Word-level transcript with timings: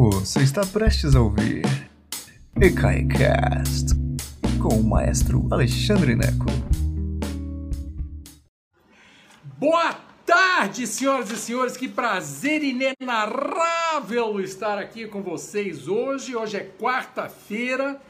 Você 0.00 0.42
está 0.44 0.64
prestes 0.64 1.16
a 1.16 1.20
ouvir 1.20 1.64
EKAICAST 2.54 3.96
com 4.62 4.76
o 4.76 4.84
maestro 4.84 5.48
Alexandre 5.50 6.14
Neco. 6.14 6.46
Boa 9.58 9.94
tarde, 10.24 10.86
senhoras 10.86 11.32
e 11.32 11.36
senhores. 11.36 11.76
Que 11.76 11.88
prazer 11.88 12.62
inenarrável 12.62 14.38
estar 14.40 14.78
aqui 14.78 15.08
com 15.08 15.20
vocês 15.20 15.88
hoje. 15.88 16.36
Hoje 16.36 16.58
é 16.58 16.64
quarta-feira. 16.80 18.00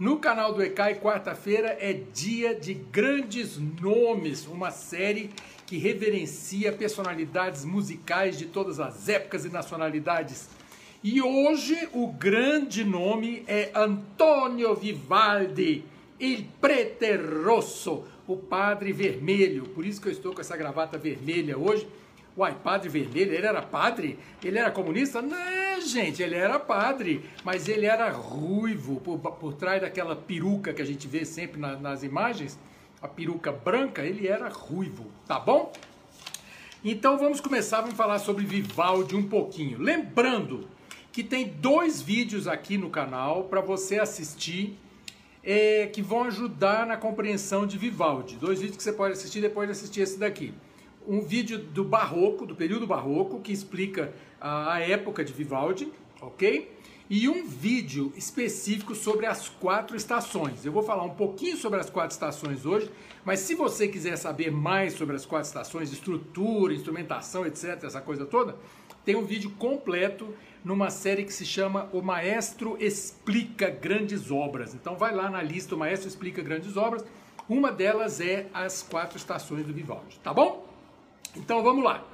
No 0.00 0.18
canal 0.18 0.52
do 0.52 0.60
ECAI, 0.60 0.96
quarta-feira 0.96 1.78
é 1.78 1.92
dia 1.92 2.56
de 2.58 2.74
grandes 2.74 3.56
nomes, 3.56 4.48
uma 4.48 4.72
série 4.72 5.30
que 5.64 5.78
reverencia 5.78 6.72
personalidades 6.72 7.64
musicais 7.64 8.36
de 8.36 8.46
todas 8.46 8.80
as 8.80 9.08
épocas 9.08 9.44
e 9.44 9.48
nacionalidades. 9.48 10.48
E 11.08 11.22
hoje 11.22 11.88
o 11.92 12.08
grande 12.08 12.82
nome 12.82 13.44
é 13.46 13.70
Antonio 13.76 14.74
Vivaldi, 14.74 15.84
il 16.18 16.44
prete 16.60 17.16
rosso, 17.44 18.02
o 18.26 18.36
padre 18.36 18.92
vermelho. 18.92 19.68
Por 19.68 19.86
isso 19.86 20.00
que 20.00 20.08
eu 20.08 20.12
estou 20.12 20.34
com 20.34 20.40
essa 20.40 20.56
gravata 20.56 20.98
vermelha 20.98 21.56
hoje. 21.56 21.86
Uai, 22.36 22.56
padre 22.60 22.88
vermelho, 22.88 23.32
ele 23.32 23.46
era 23.46 23.62
padre? 23.62 24.18
Ele 24.42 24.58
era 24.58 24.72
comunista? 24.72 25.22
Não, 25.22 25.80
gente, 25.80 26.24
ele 26.24 26.34
era 26.34 26.58
padre, 26.58 27.24
mas 27.44 27.68
ele 27.68 27.86
era 27.86 28.10
ruivo, 28.10 28.96
por, 28.96 29.16
por 29.16 29.54
trás 29.54 29.80
daquela 29.80 30.16
peruca 30.16 30.74
que 30.74 30.82
a 30.82 30.84
gente 30.84 31.06
vê 31.06 31.24
sempre 31.24 31.60
na, 31.60 31.76
nas 31.76 32.02
imagens, 32.02 32.58
a 33.00 33.06
peruca 33.06 33.52
branca, 33.52 34.02
ele 34.02 34.26
era 34.26 34.48
ruivo, 34.48 35.06
tá 35.24 35.38
bom? 35.38 35.72
Então 36.84 37.16
vamos 37.16 37.40
começar, 37.40 37.80
vamos 37.80 37.96
falar 37.96 38.18
sobre 38.18 38.44
Vivaldi 38.44 39.14
um 39.14 39.28
pouquinho. 39.28 39.80
Lembrando 39.80 40.74
que 41.16 41.24
tem 41.24 41.48
dois 41.48 42.02
vídeos 42.02 42.46
aqui 42.46 42.76
no 42.76 42.90
canal 42.90 43.44
para 43.44 43.62
você 43.62 43.98
assistir 43.98 44.78
é, 45.42 45.86
que 45.86 46.02
vão 46.02 46.24
ajudar 46.24 46.86
na 46.86 46.98
compreensão 46.98 47.66
de 47.66 47.78
Vivaldi. 47.78 48.36
Dois 48.36 48.60
vídeos 48.60 48.76
que 48.76 48.82
você 48.82 48.92
pode 48.92 49.14
assistir 49.14 49.40
depois 49.40 49.66
de 49.66 49.72
assistir 49.72 50.02
esse 50.02 50.18
daqui 50.18 50.52
um 51.08 51.22
vídeo 51.22 51.56
do 51.56 51.82
barroco, 51.82 52.44
do 52.44 52.54
período 52.54 52.86
barroco, 52.86 53.40
que 53.40 53.50
explica 53.50 54.12
a, 54.38 54.74
a 54.74 54.80
época 54.80 55.24
de 55.24 55.32
Vivaldi, 55.32 55.90
ok? 56.20 56.70
E 57.08 57.30
um 57.30 57.46
vídeo 57.46 58.12
específico 58.14 58.94
sobre 58.94 59.24
as 59.24 59.48
quatro 59.48 59.96
estações. 59.96 60.66
Eu 60.66 60.72
vou 60.72 60.82
falar 60.82 61.04
um 61.04 61.14
pouquinho 61.14 61.56
sobre 61.56 61.80
as 61.80 61.88
quatro 61.88 62.12
estações 62.12 62.66
hoje, 62.66 62.90
mas 63.24 63.40
se 63.40 63.54
você 63.54 63.88
quiser 63.88 64.16
saber 64.16 64.50
mais 64.50 64.92
sobre 64.92 65.16
as 65.16 65.24
quatro 65.24 65.46
estações, 65.46 65.90
estrutura, 65.90 66.74
instrumentação, 66.74 67.46
etc., 67.46 67.84
essa 67.84 68.02
coisa 68.02 68.26
toda, 68.26 68.54
tem 69.02 69.14
um 69.14 69.24
vídeo 69.24 69.50
completo 69.52 70.34
numa 70.66 70.90
série 70.90 71.22
que 71.22 71.32
se 71.32 71.46
chama 71.46 71.88
O 71.92 72.02
Maestro 72.02 72.76
Explica 72.80 73.70
Grandes 73.70 74.32
Obras. 74.32 74.74
Então 74.74 74.96
vai 74.96 75.14
lá 75.14 75.30
na 75.30 75.40
lista 75.40 75.76
O 75.76 75.78
Maestro 75.78 76.08
Explica 76.08 76.42
Grandes 76.42 76.76
Obras. 76.76 77.04
Uma 77.48 77.70
delas 77.70 78.20
é 78.20 78.48
as 78.52 78.82
quatro 78.82 79.16
estações 79.16 79.64
do 79.64 79.72
Vivaldi, 79.72 80.18
tá 80.24 80.34
bom? 80.34 80.68
Então 81.36 81.62
vamos 81.62 81.84
lá. 81.84 82.04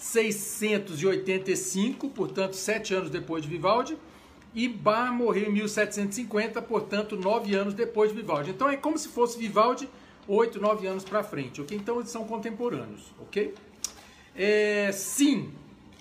1685, 0.00 2.08
portanto, 2.08 2.56
sete 2.56 2.94
anos 2.94 3.10
depois 3.10 3.42
de 3.42 3.48
Vivaldi 3.48 3.98
e 4.54 4.66
Bach 4.66 5.12
morreu 5.12 5.48
em 5.48 5.52
1750, 5.52 6.62
portanto, 6.62 7.14
nove 7.16 7.54
anos 7.54 7.74
depois 7.74 8.10
de 8.10 8.16
Vivaldi. 8.16 8.50
Então 8.50 8.68
é 8.68 8.76
como 8.76 8.98
se 8.98 9.06
fosse 9.08 9.38
Vivaldi 9.38 9.88
oito, 10.26 10.60
nove 10.60 10.86
anos 10.86 11.04
para 11.04 11.22
frente, 11.22 11.60
ok? 11.60 11.76
Então 11.76 11.98
eles 11.98 12.08
são 12.10 12.24
contemporâneos, 12.24 13.12
ok? 13.20 13.54
É, 14.34 14.90
sim, 14.92 15.52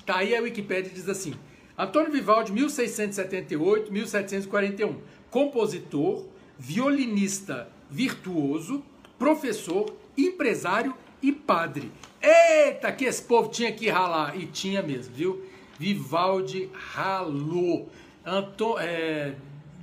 tá 0.05 0.17
aí 0.17 0.35
a 0.35 0.41
Wikipédia 0.41 0.91
diz 0.91 1.07
assim: 1.09 1.33
Antônio 1.77 2.11
Vivaldi, 2.11 2.51
1678-1741, 2.53 4.95
compositor, 5.29 6.25
violinista 6.57 7.69
virtuoso, 7.89 8.83
professor, 9.17 9.93
empresário 10.17 10.93
e 11.21 11.31
padre. 11.31 11.91
Eita, 12.21 12.91
que 12.91 13.05
esse 13.05 13.21
povo 13.21 13.49
tinha 13.49 13.71
que 13.71 13.89
ralar! 13.89 14.37
E 14.37 14.45
tinha 14.45 14.81
mesmo, 14.81 15.13
viu? 15.13 15.43
Vivaldi 15.77 16.69
ralou. 16.73 17.89
Anto, 18.25 18.77
é, 18.77 19.35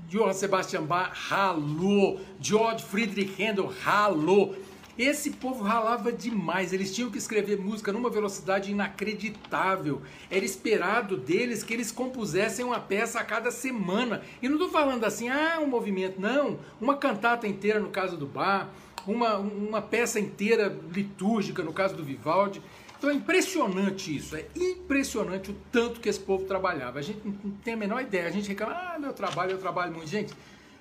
Johann 0.08 0.34
Sebastian 0.34 0.84
Bach 0.84 1.10
ralou, 1.12 2.20
George 2.40 2.84
Friedrich 2.84 3.42
Handel 3.42 3.72
ralou. 3.82 4.54
Esse 4.98 5.30
povo 5.30 5.62
ralava 5.62 6.10
demais, 6.10 6.72
eles 6.72 6.94
tinham 6.94 7.10
que 7.10 7.18
escrever 7.18 7.58
música 7.58 7.92
numa 7.92 8.08
velocidade 8.08 8.70
inacreditável. 8.70 10.00
Era 10.30 10.44
esperado 10.44 11.18
deles 11.18 11.62
que 11.62 11.74
eles 11.74 11.92
compusessem 11.92 12.64
uma 12.64 12.80
peça 12.80 13.20
a 13.20 13.24
cada 13.24 13.50
semana. 13.50 14.22
E 14.40 14.48
não 14.48 14.56
estou 14.56 14.70
falando 14.70 15.04
assim, 15.04 15.28
ah, 15.28 15.58
um 15.60 15.66
movimento, 15.66 16.18
não. 16.18 16.58
Uma 16.80 16.96
cantata 16.96 17.46
inteira 17.46 17.78
no 17.78 17.90
caso 17.90 18.16
do 18.16 18.26
Bach, 18.26 18.68
uma, 19.06 19.36
uma 19.36 19.82
peça 19.82 20.18
inteira 20.18 20.76
litúrgica 20.92 21.62
no 21.62 21.72
caso 21.72 21.94
do 21.94 22.04
Vivaldi. 22.04 22.60
Então 22.98 23.10
é 23.10 23.14
impressionante 23.14 24.16
isso, 24.16 24.34
é 24.34 24.46
impressionante 24.56 25.50
o 25.50 25.56
tanto 25.70 26.00
que 26.00 26.08
esse 26.08 26.18
povo 26.18 26.44
trabalhava. 26.44 26.98
A 26.98 27.02
gente 27.02 27.20
não 27.24 27.50
tem 27.62 27.74
a 27.74 27.76
menor 27.76 28.00
ideia, 28.00 28.26
a 28.26 28.30
gente 28.30 28.48
reclama, 28.48 28.72
ah, 28.72 28.98
meu 28.98 29.12
trabalho, 29.12 29.52
eu 29.52 29.58
trabalho 29.58 29.92
muito. 29.92 30.08
Gente, 30.08 30.32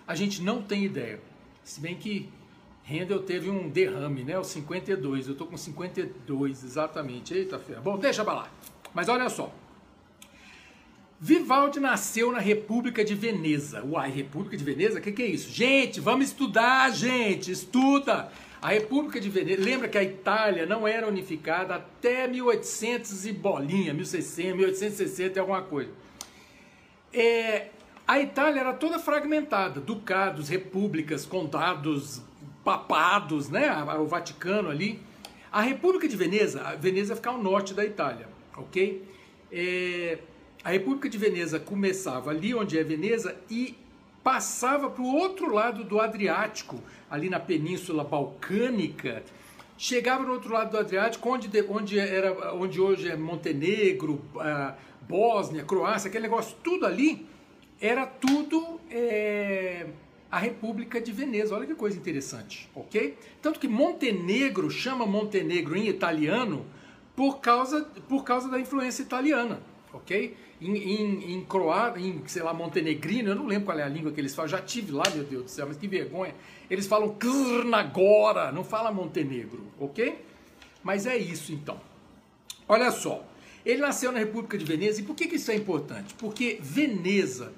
a 0.08 0.16
gente 0.16 0.42
não 0.42 0.62
tem 0.62 0.86
ideia. 0.86 1.20
Se 1.64 1.82
bem 1.82 1.96
que 1.96 2.30
Handel 2.90 3.24
teve 3.24 3.50
um 3.50 3.68
derrame, 3.68 4.24
né? 4.24 4.40
Os 4.40 4.48
52, 4.48 5.28
eu 5.28 5.36
tô 5.36 5.46
com 5.46 5.58
52 5.58 6.64
exatamente. 6.64 7.34
Eita 7.34 7.60
ferro. 7.60 7.82
Bom, 7.82 7.98
deixa 7.98 8.24
pra 8.24 8.34
lá. 8.34 8.50
Mas 8.94 9.10
olha 9.10 9.28
só. 9.30 9.52
Vivaldi 11.20 11.80
nasceu 11.80 12.32
na 12.32 12.40
República 12.40 13.04
de 13.04 13.16
Veneza. 13.16 13.84
Uai, 13.84 14.12
República 14.12 14.58
de 14.58 14.64
Veneza? 14.64 15.00
O 15.00 15.02
que, 15.02 15.12
que 15.12 15.24
é 15.24 15.28
isso? 15.28 15.50
Gente, 15.50 16.00
vamos 16.00 16.28
estudar, 16.28 16.92
gente, 16.92 17.52
estuda! 17.52 18.30
A 18.62 18.70
República 18.70 19.20
de 19.20 19.30
Veneza, 19.30 19.62
lembra 19.62 19.88
que 19.88 19.98
a 19.98 20.04
Itália 20.04 20.66
não 20.66 20.88
era 20.88 21.08
unificada 21.08 21.76
até 21.76 22.28
1800 22.28 23.26
e 23.28 23.32
bolinha, 23.32 23.94
1600, 23.94 24.58
1860 24.58 25.38
e 25.38 25.40
alguma 25.40 25.62
coisa. 25.62 25.92
É, 27.14 27.68
a 28.08 28.20
Itália 28.20 28.60
era 28.60 28.74
toda 28.74 29.00
fragmentada, 29.00 29.80
ducados, 29.80 30.50
repúblicas, 30.50 31.26
condados, 31.26 32.22
papados, 32.64 33.50
né? 33.50 33.72
O 34.00 34.06
Vaticano 34.06 34.70
ali. 34.70 35.00
A 35.52 35.62
República 35.62 36.08
de 36.08 36.18
Veneza, 36.18 36.62
a 36.62 36.76
Veneza 36.76 37.16
fica 37.16 37.30
ao 37.30 37.42
norte 37.42 37.74
da 37.74 37.86
Itália, 37.86 38.28
ok? 38.58 39.08
É, 39.52 40.18
a 40.66 40.72
República 40.72 41.08
de 41.08 41.16
Veneza 41.16 41.60
começava 41.60 42.32
ali 42.32 42.56
onde 42.56 42.80
é 42.80 42.84
Veneza 42.84 43.36
e 43.52 43.78
passava 44.24 44.90
para 44.90 45.04
o 45.04 45.16
outro 45.16 45.54
lado 45.54 45.84
do 45.84 46.02
Adriático, 46.02 46.82
ali 47.08 47.30
na 47.30 47.40
Península 47.40 48.04
Balcânica, 48.04 49.22
chegava 49.78 50.24
no 50.24 50.34
outro 50.34 50.52
lado 50.52 50.72
do 50.72 50.80
Adriático, 50.80 51.30
onde, 51.30 51.48
onde, 51.70 52.00
era, 52.00 52.56
onde 52.56 52.82
hoje 52.82 53.12
é 53.12 53.16
Montenegro, 53.16 54.20
Bósnia, 55.08 55.64
Croácia, 55.64 56.08
aquele 56.08 56.24
negócio, 56.24 56.58
tudo 56.64 56.88
ali, 56.88 57.28
era 57.80 58.08
tudo 58.08 58.82
é, 58.90 59.86
a 60.32 60.40
República 60.40 61.00
de 61.00 61.12
Veneza. 61.12 61.54
Olha 61.54 61.68
que 61.68 61.76
coisa 61.76 61.96
interessante, 61.96 62.68
ok? 62.74 63.16
Tanto 63.40 63.60
que 63.60 63.68
Montenegro 63.68 64.72
chama 64.72 65.06
Montenegro 65.06 65.78
em 65.78 65.88
italiano 65.88 66.66
por 67.16 67.40
causa, 67.40 67.84
por 68.10 68.24
causa 68.24 68.50
da 68.50 68.60
influência 68.60 69.04
italiana, 69.04 69.62
ok? 69.94 70.36
Em, 70.62 70.76
em, 70.76 71.34
em 71.34 71.46
croata, 71.46 72.00
em, 72.00 72.22
sei 72.28 72.42
lá, 72.42 72.54
montenegrino, 72.54 73.30
eu 73.30 73.36
não 73.36 73.46
lembro 73.46 73.66
qual 73.66 73.80
é 73.80 73.84
a 73.84 73.90
língua 73.90 74.12
que 74.12 74.22
eles 74.22 74.34
falam, 74.34 74.50
já 74.50 74.62
tive 74.62 74.92
lá, 74.92 75.04
meu 75.14 75.24
Deus 75.24 75.44
do 75.44 75.50
céu, 75.50 75.66
mas 75.68 75.78
que 75.78 75.88
vergonha. 75.88 76.34
Eles 76.70 76.88
falam 76.88 77.10
Krnagora, 77.16 78.52
não 78.52 78.64
fala 78.64 78.92
Montenegro, 78.92 79.66
ok? 79.80 80.24
Mas 80.84 81.06
é 81.06 81.18
isso 81.18 81.52
então. 81.52 81.80
Olha 82.68 82.92
só, 82.92 83.24
Ele 83.66 83.82
nasceu 83.82 84.12
na 84.12 84.20
República 84.20 84.58
de 84.58 84.66
Veneza, 84.66 85.02
e 85.02 85.04
por 85.04 85.16
que, 85.16 85.28
que 85.28 85.36
isso 85.36 85.52
é 85.52 85.56
importante? 85.56 86.14
Porque 86.16 86.58
Veneza 86.62 87.54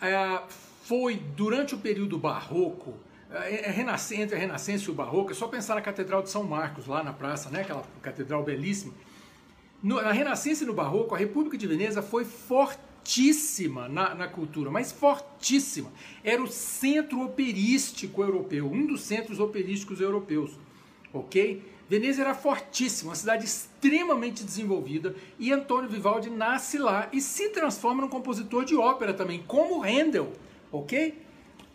é, 0.00 0.40
foi, 0.82 1.16
durante 1.16 1.74
o 1.74 1.78
período 1.78 2.18
barroco, 2.18 2.94
é, 3.30 3.70
é 3.70 4.20
entre 4.20 4.36
a 4.36 4.38
Renascença 4.38 4.84
e 4.84 4.90
o 4.90 4.94
Barroco, 4.94 5.32
é 5.32 5.34
só 5.34 5.48
pensar 5.48 5.74
na 5.74 5.80
Catedral 5.80 6.22
de 6.22 6.30
São 6.30 6.44
Marcos, 6.44 6.86
lá 6.86 7.02
na 7.02 7.12
praça, 7.12 7.50
né? 7.50 7.62
aquela 7.62 7.84
catedral 8.02 8.42
belíssima. 8.44 8.94
No, 9.82 10.00
na 10.00 10.12
Renascença 10.12 10.64
e 10.64 10.66
no 10.66 10.72
Barroco, 10.72 11.14
a 11.14 11.18
República 11.18 11.56
de 11.56 11.66
Veneza 11.66 12.02
foi 12.02 12.24
fortíssima 12.24 13.88
na, 13.88 14.14
na, 14.14 14.26
cultura, 14.26 14.70
mas 14.70 14.90
fortíssima. 14.90 15.92
Era 16.24 16.42
o 16.42 16.46
centro 16.46 17.22
operístico 17.22 18.22
europeu, 18.22 18.70
um 18.70 18.86
dos 18.86 19.02
centros 19.02 19.38
operísticos 19.38 20.00
europeus, 20.00 20.58
ok? 21.12 21.62
Veneza 21.88 22.22
era 22.22 22.34
fortíssima, 22.34 23.10
uma 23.10 23.16
cidade 23.16 23.44
extremamente 23.44 24.42
desenvolvida, 24.42 25.14
e 25.38 25.52
Antônio 25.52 25.88
Vivaldi 25.88 26.30
nasce 26.30 26.78
lá 26.78 27.08
e 27.12 27.20
se 27.20 27.50
transforma 27.50 28.02
num 28.02 28.08
compositor 28.08 28.64
de 28.64 28.74
ópera 28.74 29.14
também, 29.14 29.44
como 29.46 29.82
Handel, 29.82 30.32
ok? 30.72 31.25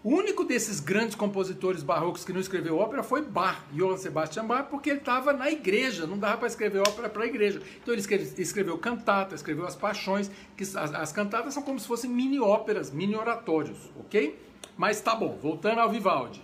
O 0.04 0.10
único 0.16 0.44
desses 0.44 0.80
grandes 0.80 1.14
compositores 1.14 1.84
barrocos 1.84 2.26
que 2.26 2.34
não 2.34 2.40
escreveu 2.40 2.76
ópera 2.80 3.04
foi 3.04 3.22
Bach, 3.22 3.60
Johann 3.72 3.98
Sebastian 3.98 4.46
Bach, 4.46 4.68
porque 4.68 4.90
ele 4.90 5.00
estava 5.00 5.32
na 5.32 5.52
igreja, 5.52 6.08
não 6.08 6.18
dava 6.18 6.40
para 6.40 6.48
escrever 6.48 6.80
ópera 6.80 7.08
para 7.08 7.24
a 7.24 7.28
igreja. 7.28 7.62
Então 7.80 7.94
ele 7.94 8.02
escreveu 8.38 8.80
cantata, 8.80 9.36
escreveu 9.36 9.64
as 9.64 9.76
paixões, 9.76 10.32
que 10.58 10.64
as, 10.64 10.76
as 10.76 11.12
cantatas 11.12 11.54
são 11.54 11.62
como 11.62 11.80
se 11.80 11.88
fossem 11.88 12.10
mini 12.10 12.40
óperas, 12.40 12.90
mini 12.90 13.16
oratórios, 13.16 13.78
ok? 13.96 14.40
Mas 14.76 15.00
tá 15.02 15.14
bom, 15.14 15.38
voltando 15.40 15.82
ao 15.82 15.90
Vivaldi. 15.92 16.42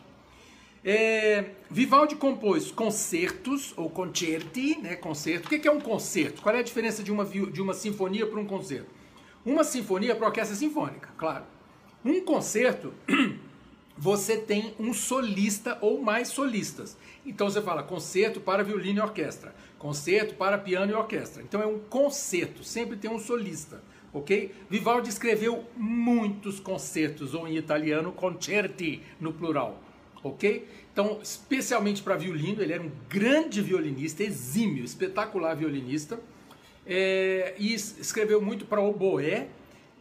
É, 0.85 1.45
Vivaldi 1.67 2.15
compôs 2.15 2.69
concertos, 2.69 3.73
ou 3.75 3.89
concerti, 3.89 4.77
né, 4.79 4.95
concerto. 4.95 5.47
O 5.47 5.49
que 5.49 5.67
é 5.67 5.71
um 5.71 5.81
concerto? 5.81 6.43
Qual 6.43 6.53
é 6.53 6.59
a 6.59 6.63
diferença 6.63 7.01
de 7.01 7.11
uma, 7.11 7.25
de 7.25 7.59
uma 7.59 7.73
sinfonia 7.73 8.27
para 8.27 8.39
um 8.39 8.45
concerto? 8.45 8.91
Uma 9.43 9.63
sinfonia 9.63 10.15
para 10.15 10.27
orquestra 10.27 10.55
sinfônica, 10.55 11.09
claro. 11.17 11.43
Um 12.05 12.21
concerto 12.21 12.93
você 13.97 14.37
tem 14.37 14.73
um 14.79 14.93
solista 14.93 15.77
ou 15.81 16.01
mais 16.01 16.27
solistas. 16.27 16.97
Então 17.25 17.49
você 17.49 17.61
fala 17.61 17.83
concerto 17.83 18.39
para 18.39 18.63
violino 18.63 18.99
e 18.99 19.01
orquestra, 19.01 19.55
concerto 19.77 20.35
para 20.35 20.57
piano 20.57 20.91
e 20.91 20.95
orquestra. 20.95 21.41
Então 21.41 21.61
é 21.61 21.65
um 21.65 21.79
concerto, 21.79 22.63
sempre 22.63 22.95
tem 22.95 23.09
um 23.09 23.19
solista, 23.19 23.81
ok? 24.13 24.53
Vivaldi 24.69 25.09
escreveu 25.09 25.65
muitos 25.75 26.59
concertos, 26.59 27.33
ou 27.33 27.47
em 27.47 27.57
italiano, 27.57 28.11
concerti 28.11 29.01
no 29.19 29.33
plural, 29.33 29.81
ok? 30.23 30.67
Então, 30.93 31.19
especialmente 31.21 32.01
para 32.01 32.15
violino, 32.15 32.61
ele 32.61 32.73
era 32.73 32.81
um 32.81 32.91
grande 33.09 33.61
violinista, 33.61 34.23
exímio, 34.23 34.83
espetacular 34.83 35.55
violinista, 35.55 36.19
é, 36.87 37.53
e 37.59 37.73
escreveu 37.73 38.41
muito 38.41 38.65
para 38.65 38.81
oboé, 38.81 39.49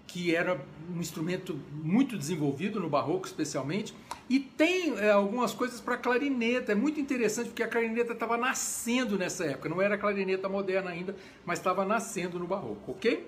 que 0.07 0.35
era 0.35 0.61
um 0.95 1.01
instrumento 1.01 1.59
muito 1.83 2.17
desenvolvido 2.17 2.81
no 2.81 2.89
barroco, 2.89 3.27
especialmente, 3.27 3.95
e 4.29 4.39
tem 4.39 4.97
é, 4.99 5.11
algumas 5.11 5.53
coisas 5.53 5.81
para 5.81 5.97
clarineta. 5.97 6.73
É 6.73 6.75
muito 6.75 7.01
interessante 7.01 7.49
porque 7.49 7.63
a 7.63 7.69
clarineta 7.69 8.13
estava 8.13 8.37
nascendo 8.37 9.19
nessa 9.19 9.45
época, 9.45 9.69
não 9.69 9.83
era 9.83 9.99
clarineta 9.99 10.49
moderna 10.49 10.91
ainda, 10.91 11.17
mas 11.45 11.59
estava 11.59 11.85
nascendo 11.85 12.39
no 12.39 12.47
barroco, 12.47 12.93
ok? 12.93 13.27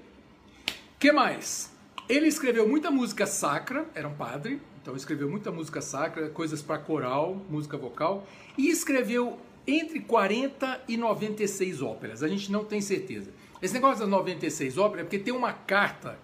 Que 0.99 1.13
mais? 1.13 1.73
Ele 2.09 2.27
escreveu 2.27 2.67
muita 2.69 2.91
música 2.91 3.27
sacra, 3.27 3.87
era 3.95 4.09
um 4.09 4.15
padre, 4.15 4.61
então 4.81 4.97
escreveu 4.97 5.29
muita 5.29 5.53
música 5.53 5.81
sacra, 5.81 6.31
coisas 6.31 6.63
para 6.63 6.79
coral, 6.79 7.45
música 7.51 7.77
vocal, 7.77 8.27
e 8.57 8.71
escreveu 8.71 9.39
entre 9.67 10.01
40 10.01 10.85
e 10.89 10.97
96 10.97 11.83
óperas. 11.83 12.23
A 12.23 12.29
gente 12.29 12.51
não 12.51 12.65
tem 12.65 12.81
certeza. 12.81 13.31
Esse 13.61 13.75
negócio 13.75 14.01
das 14.01 14.09
96 14.09 14.79
óperas 14.79 15.01
é 15.01 15.05
porque 15.05 15.19
tem 15.19 15.35
uma 15.35 15.53
carta 15.53 16.19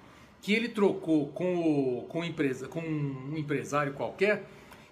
que 0.44 0.52
ele 0.52 0.68
trocou 0.68 1.28
com, 1.28 1.56
o, 1.56 2.02
com, 2.02 2.22
empresa, 2.22 2.68
com 2.68 2.80
um 2.80 3.34
empresário 3.34 3.94
qualquer, 3.94 4.44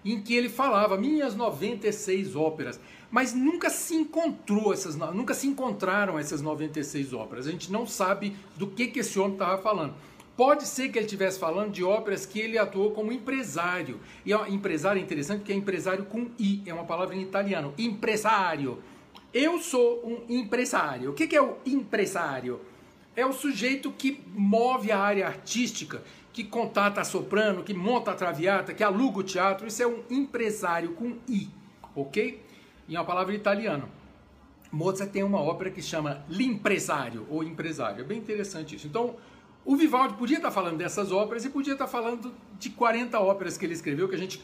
em 0.03 0.19
que 0.19 0.33
ele 0.33 0.49
falava 0.49 0.97
minhas 0.97 1.35
96 1.35 2.35
óperas, 2.35 2.79
mas 3.11 3.35
nunca 3.35 3.69
se 3.69 3.93
encontrou 3.93 4.73
essas, 4.73 4.95
nunca 4.95 5.35
se 5.35 5.45
encontraram 5.45 6.17
essas 6.17 6.41
96 6.41 7.13
óperas. 7.13 7.45
A 7.45 7.51
gente 7.51 7.71
não 7.71 7.85
sabe 7.85 8.35
do 8.57 8.65
que, 8.65 8.87
que 8.87 9.01
esse 9.01 9.19
homem 9.19 9.33
estava 9.33 9.61
falando. 9.61 9.93
Pode 10.35 10.65
ser 10.65 10.89
que 10.89 10.97
ele 10.97 11.05
estivesse 11.05 11.37
falando 11.37 11.71
de 11.71 11.83
óperas 11.83 12.25
que 12.25 12.39
ele 12.39 12.57
atuou 12.57 12.89
como 12.89 13.11
empresário. 13.11 13.99
E 14.25 14.33
empresário 14.51 14.99
é 14.99 15.03
interessante 15.03 15.41
porque 15.41 15.53
é 15.53 15.55
empresário 15.55 16.05
com 16.05 16.31
I, 16.39 16.63
é 16.65 16.73
uma 16.73 16.85
palavra 16.85 17.15
em 17.15 17.21
italiano. 17.21 17.75
Empresário. 17.77 18.79
Eu 19.31 19.59
sou 19.59 20.01
um 20.03 20.35
empresário. 20.35 21.11
O 21.11 21.13
que, 21.13 21.27
que 21.27 21.35
é 21.35 21.41
o 21.43 21.57
empresário? 21.63 22.59
É 23.15 23.25
o 23.25 23.33
sujeito 23.33 23.91
que 23.91 24.23
move 24.33 24.91
a 24.91 24.99
área 24.99 25.27
artística, 25.27 26.01
que 26.31 26.43
contata 26.43 27.01
a 27.01 27.03
soprano, 27.03 27.63
que 27.63 27.73
monta 27.73 28.11
a 28.11 28.15
traviata, 28.15 28.73
que 28.73 28.83
aluga 28.83 29.19
o 29.19 29.23
teatro. 29.23 29.67
Isso 29.67 29.83
é 29.83 29.87
um 29.87 30.03
empresário 30.09 30.93
com 30.93 31.17
I, 31.27 31.49
ok? 31.95 32.43
E 32.87 32.95
é 32.95 32.99
uma 32.99 33.05
palavra 33.05 33.33
italiana. 33.35 33.87
Mozart 34.71 35.11
tem 35.11 35.21
uma 35.21 35.39
ópera 35.39 35.69
que 35.69 35.81
chama 35.81 36.25
L'impresario, 36.27 37.27
ou 37.29 37.43
empresário. 37.43 38.01
É 38.01 38.03
bem 38.03 38.17
interessante 38.17 38.75
isso. 38.75 38.87
Então, 38.87 39.15
o 39.63 39.75
Vivaldi 39.75 40.15
podia 40.15 40.37
estar 40.37 40.49
falando 40.49 40.77
dessas 40.77 41.11
óperas 41.11 41.45
e 41.45 41.49
podia 41.49 41.73
estar 41.73 41.87
falando 41.87 42.33
de 42.57 42.71
40 42.71 43.19
óperas 43.19 43.55
que 43.55 43.65
ele 43.65 43.73
escreveu, 43.73 44.09
que 44.09 44.15
a 44.15 44.17
gente, 44.17 44.41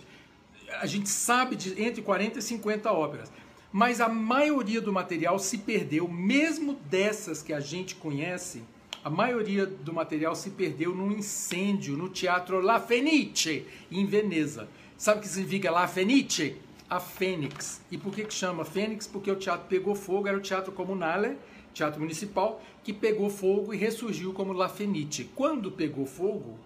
a 0.79 0.85
gente 0.85 1.09
sabe 1.09 1.55
de 1.55 1.81
entre 1.81 2.03
40 2.03 2.37
e 2.37 2.41
50 2.41 2.91
óperas 2.91 3.31
mas 3.71 4.01
a 4.01 4.09
maioria 4.09 4.81
do 4.81 4.91
material 4.91 5.37
se 5.37 5.59
perdeu, 5.59 6.07
mesmo 6.07 6.73
dessas 6.89 7.43
que 7.43 7.53
a 7.53 7.59
gente 7.59 7.95
conhece, 7.95 8.63
a 9.03 9.09
maioria 9.09 9.65
do 9.65 9.93
material 9.93 10.35
se 10.35 10.49
perdeu 10.49 10.93
num 10.93 11.11
incêndio 11.11 11.95
no 11.95 12.09
Teatro 12.09 12.59
La 12.59 12.79
Fenice, 12.79 13.65
em 13.91 14.05
Veneza. 14.05 14.67
Sabe 14.97 15.19
o 15.19 15.21
que 15.21 15.29
significa 15.29 15.71
La 15.71 15.87
Fenice? 15.87 16.57
A 16.89 16.99
Fênix. 16.99 17.81
E 17.91 17.97
por 17.97 18.13
que, 18.13 18.25
que 18.25 18.33
chama 18.33 18.65
Fênix? 18.65 19.05
Porque 19.05 19.29
o 19.29 19.35
teatro 19.35 19.67
pegou 19.69 19.93
fogo, 19.93 20.27
era 20.27 20.35
o 20.35 20.41
Teatro 20.41 20.71
Comunale, 20.71 21.37
teatro 21.71 22.01
municipal, 22.01 22.61
que 22.83 22.91
pegou 22.91 23.29
fogo 23.29 23.73
e 23.73 23.77
ressurgiu 23.77 24.33
como 24.33 24.51
La 24.51 24.67
Fenice. 24.67 25.29
Quando 25.35 25.71
pegou 25.71 26.07
fogo, 26.07 26.57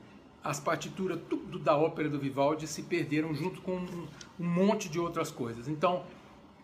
as 0.44 0.60
partituras 0.60 1.20
tudo 1.30 1.60
da 1.60 1.78
ópera 1.78 2.10
do 2.10 2.18
Vivaldi 2.18 2.68
se 2.68 2.84
perderam 2.84 3.36
junto 3.36 3.62
com 3.62 3.76
um, 3.76 4.08
um 4.40 4.48
monte 4.48 4.90
de 4.90 5.00
outras 5.00 5.30
coisas. 5.30 5.68
Então, 5.68 6.04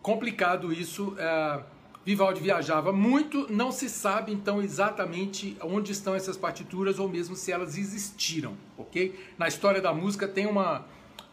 complicado 0.01 0.71
isso. 0.73 1.15
É, 1.17 1.63
Vivaldi 2.05 2.41
viajava 2.41 2.91
muito, 2.91 3.45
não 3.51 3.71
se 3.71 3.89
sabe 3.89 4.31
então 4.31 4.61
exatamente 4.61 5.55
onde 5.61 5.91
estão 5.91 6.15
essas 6.15 6.37
partituras 6.37 6.97
ou 6.97 7.07
mesmo 7.07 7.35
se 7.35 7.51
elas 7.51 7.77
existiram, 7.77 8.57
ok? 8.77 9.13
Na 9.37 9.47
história 9.47 9.81
da 9.81 9.93
música 9.93 10.27
tem 10.27 10.47
uma, 10.47 10.85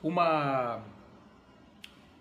uma, 0.02 0.81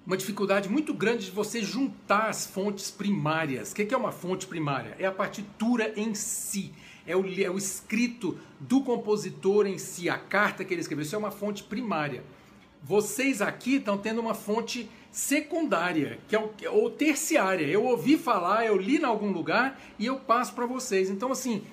uma 0.05 0.15
dificuldade 0.15 0.69
muito 0.69 0.93
grande 0.93 1.25
de 1.25 1.31
você 1.31 1.62
juntar 1.62 2.29
as 2.29 2.46
fontes 2.46 2.89
primárias. 2.89 3.72
O 3.72 3.75
que 3.75 3.93
é 3.93 3.98
uma 3.98 4.12
fonte 4.12 4.48
primária? 4.48 4.96
É 5.00 5.05
a 5.05 5.12
partitura 5.12 5.91
em 6.00 6.13
si, 6.13 6.72
é 7.05 7.15
o, 7.15 7.25
é 7.41 7.50
o 7.50 7.58
escrito 7.58 8.39
do 8.60 8.81
compositor 8.81 9.65
em 9.65 9.77
si, 9.77 10.08
a 10.08 10.17
carta 10.17 10.63
que 10.63 10.74
ele 10.74 10.81
escreveu. 10.81 11.03
Isso 11.03 11.15
é 11.15 11.19
uma 11.19 11.31
fonte 11.31 11.63
primária. 11.63 12.24
Vocês 12.81 13.41
aqui 13.41 13.77
estão 13.77 13.98
tendo 13.98 14.22
uma 14.22 14.36
fonte 14.36 14.88
secundária, 15.15 16.19
que 16.27 16.36
é 16.36 16.39
o, 16.39 16.51
ou 16.74 16.89
terciária. 16.89 17.65
Eu 17.65 17.86
ouvi 17.86 18.17
falar, 18.17 18.65
eu 18.65 18.75
li 18.75 18.98
em 18.98 19.05
algum 19.05 19.31
lugar 19.31 19.79
e 19.98 20.05
eu 20.05 20.17
passo 20.17 20.53
para 20.53 20.65
vocês. 20.65 21.10
Então, 21.10 21.31
assim, 21.31 21.63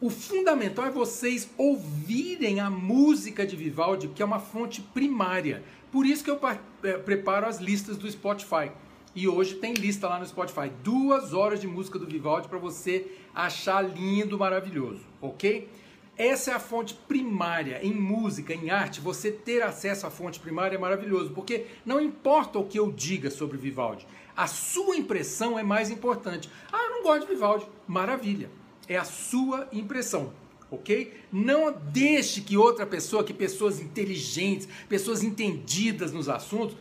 o 0.00 0.08
fundamental 0.08 0.86
é 0.86 0.90
vocês 0.90 1.46
ouvirem 1.58 2.58
a 2.58 2.70
música 2.70 3.46
de 3.46 3.54
Vivaldi, 3.54 4.08
que 4.08 4.22
é 4.22 4.24
uma 4.24 4.38
fonte 4.38 4.80
primária. 4.80 5.62
Por 5.92 6.06
isso 6.06 6.24
que 6.24 6.30
eu 6.30 6.40
é, 6.84 6.96
preparo 6.96 7.46
as 7.46 7.58
listas 7.58 7.98
do 7.98 8.10
Spotify. 8.10 8.72
E 9.14 9.28
hoje 9.28 9.56
tem 9.56 9.74
lista 9.74 10.08
lá 10.08 10.18
no 10.18 10.24
Spotify. 10.24 10.72
Duas 10.82 11.34
horas 11.34 11.60
de 11.60 11.66
música 11.66 11.98
do 11.98 12.06
Vivaldi 12.06 12.48
para 12.48 12.58
você 12.58 13.06
achar 13.34 13.82
lindo, 13.82 14.38
maravilhoso, 14.38 15.02
ok? 15.20 15.68
Essa 16.18 16.52
é 16.52 16.54
a 16.54 16.60
fonte 16.60 16.94
primária 16.94 17.78
em 17.82 17.92
música, 17.92 18.54
em 18.54 18.70
arte. 18.70 19.00
Você 19.00 19.30
ter 19.30 19.62
acesso 19.62 20.06
à 20.06 20.10
fonte 20.10 20.40
primária 20.40 20.76
é 20.76 20.78
maravilhoso, 20.78 21.30
porque 21.30 21.66
não 21.84 22.00
importa 22.00 22.58
o 22.58 22.66
que 22.66 22.78
eu 22.78 22.90
diga 22.90 23.30
sobre 23.30 23.58
Vivaldi, 23.58 24.06
a 24.36 24.46
sua 24.46 24.96
impressão 24.96 25.58
é 25.58 25.62
mais 25.62 25.90
importante. 25.90 26.50
Ah, 26.72 26.84
eu 26.84 26.90
não 26.90 27.02
gosto 27.02 27.26
de 27.26 27.32
Vivaldi. 27.32 27.66
Maravilha. 27.86 28.50
É 28.88 28.96
a 28.96 29.04
sua 29.04 29.68
impressão, 29.72 30.32
ok? 30.70 31.12
Não 31.32 31.72
deixe 31.72 32.40
que 32.40 32.56
outra 32.56 32.86
pessoa, 32.86 33.24
que 33.24 33.34
pessoas 33.34 33.80
inteligentes, 33.80 34.68
pessoas 34.88 35.22
entendidas 35.22 36.12
nos 36.12 36.28
assuntos, 36.28 36.76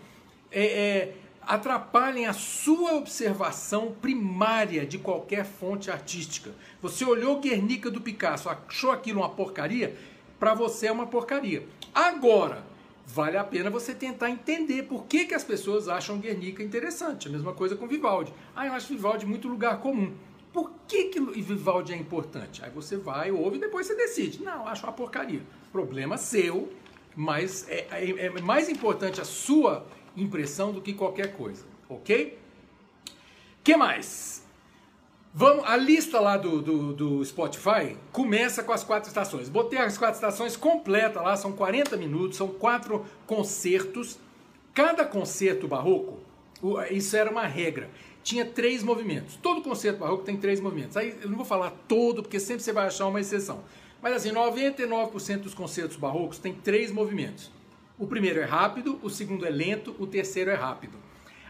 é, 0.52 0.66
é, 0.66 1.16
atrapalhem 1.48 2.26
a 2.26 2.34
sua 2.34 2.94
observação 2.96 3.94
primária 4.02 4.86
de 4.86 4.98
qualquer 4.98 5.46
fonte 5.46 5.92
artística. 5.92 6.52
Você 6.82 7.06
olhou 7.06 7.40
Guernica 7.40 7.90
do 7.90 8.02
Picasso, 8.02 8.50
achou 8.50 8.92
aquilo 8.92 9.20
uma 9.20 9.30
porcaria? 9.30 9.96
Para 10.40 10.54
você 10.54 10.88
é 10.88 10.92
uma 10.92 11.08
porcaria. 11.08 11.66
Agora, 11.94 12.64
vale 13.06 13.38
a 13.38 13.44
pena 13.44 13.70
você 13.70 13.94
tentar 13.94 14.30
entender 14.30 14.84
por 14.84 15.06
que, 15.06 15.26
que 15.26 15.34
as 15.34 15.44
pessoas 15.44 15.88
acham 15.88 16.18
Guernica 16.18 16.64
interessante. 16.64 17.28
A 17.28 17.32
mesma 17.32 17.54
coisa 17.54 17.76
com 17.76 17.88
Vivaldi. 17.88 18.34
Ah, 18.56 18.68
eu 18.68 18.74
acho 18.74 18.88
Vivaldi 18.88 19.26
muito 19.26 19.48
lugar 19.48 19.80
comum. 19.80 20.14
Por 20.52 20.72
que, 20.88 21.06
que 21.06 21.20
Vivaldi 21.20 21.94
é 21.94 21.98
importante? 21.98 22.64
Aí 22.64 22.72
você 22.72 22.96
vai, 22.96 23.32
ouve 23.32 23.58
e 23.58 23.60
depois 23.60 23.88
você 23.88 23.96
decide. 23.96 24.42
Não, 24.42 24.68
acho 24.68 24.84
uma 24.84 24.94
porcaria. 24.94 25.42
Problema 25.72 26.18
seu, 26.18 26.72
mas 27.16 27.68
é, 27.70 27.88
é, 27.92 28.26
é 28.28 28.42
mais 28.42 28.70
importante 28.70 29.20
a 29.20 29.26
sua 29.26 29.86
impressão 30.16 30.72
do 30.72 30.82
que 30.82 30.94
qualquer 30.94 31.36
coisa, 31.36 31.66
ok? 31.90 32.46
que 33.66 33.76
mais? 33.76 34.46
Vamos, 35.34 35.66
a 35.66 35.76
lista 35.76 36.20
lá 36.20 36.38
do, 36.38 36.62
do, 36.62 36.94
do, 36.94 37.26
Spotify 37.26 37.98
começa 38.12 38.64
com 38.64 38.72
as 38.72 38.84
quatro 38.84 39.10
estações. 39.10 39.50
Botei 39.50 39.80
as 39.80 39.98
quatro 39.98 40.16
estações 40.16 40.56
completa 40.56 41.20
lá, 41.20 41.36
são 41.36 41.52
40 41.52 41.98
minutos, 41.98 42.38
são 42.38 42.48
quatro 42.48 43.04
concertos. 43.26 44.20
Cada 44.72 45.04
concerto 45.04 45.68
barroco, 45.68 46.20
isso 46.92 47.18
era 47.18 47.30
uma 47.30 47.48
regra, 47.48 47.90
tinha 48.24 48.46
três 48.46 48.84
movimentos. 48.84 49.36
Todo 49.38 49.64
concerto 49.64 50.00
barroco 50.00 50.24
tem 50.24 50.38
três 50.38 50.62
movimentos. 50.62 50.96
Aí 50.96 51.18
eu 51.22 51.28
não 51.28 51.36
vou 51.36 51.46
falar 51.46 51.72
todo, 51.88 52.22
porque 52.22 52.40
sempre 52.40 52.62
você 52.62 52.72
vai 52.72 52.86
achar 52.86 53.08
uma 53.08 53.20
exceção. 53.20 53.64
Mas 54.00 54.14
assim, 54.14 54.32
99% 54.32 55.40
dos 55.40 55.56
concertos 55.56 55.98
barrocos 55.98 56.38
tem 56.38 56.54
três 56.54 56.92
movimentos. 56.92 57.52
O 57.98 58.06
primeiro 58.06 58.42
é 58.42 58.44
rápido, 58.44 59.00
o 59.02 59.10
segundo 59.10 59.46
é 59.46 59.50
lento, 59.50 59.96
o 59.98 60.06
terceiro 60.06 60.52
é 60.52 60.54
rápido. 60.54 60.98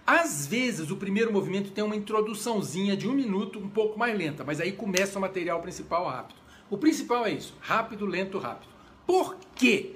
Às 0.05 0.45
vezes 0.45 0.91
o 0.91 0.95
primeiro 0.95 1.33
movimento 1.33 1.71
tem 1.71 1.83
uma 1.83 1.95
introduçãozinha 1.95 2.95
de 2.95 3.07
um 3.07 3.13
minuto 3.13 3.57
um 3.57 3.67
pouco 3.67 3.97
mais 3.97 4.15
lenta, 4.15 4.43
mas 4.43 4.61
aí 4.61 4.71
começa 4.71 5.17
o 5.17 5.21
material 5.21 5.59
principal 5.59 6.07
rápido. 6.07 6.39
O 6.69 6.77
principal 6.77 7.25
é 7.25 7.31
isso: 7.31 7.55
rápido, 7.59 8.05
lento, 8.05 8.37
rápido. 8.37 8.71
Por 9.07 9.35
quê? 9.55 9.95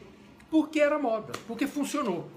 Porque 0.49 0.79
era 0.79 0.97
moda, 0.97 1.33
porque 1.45 1.67
funcionou. 1.67 2.27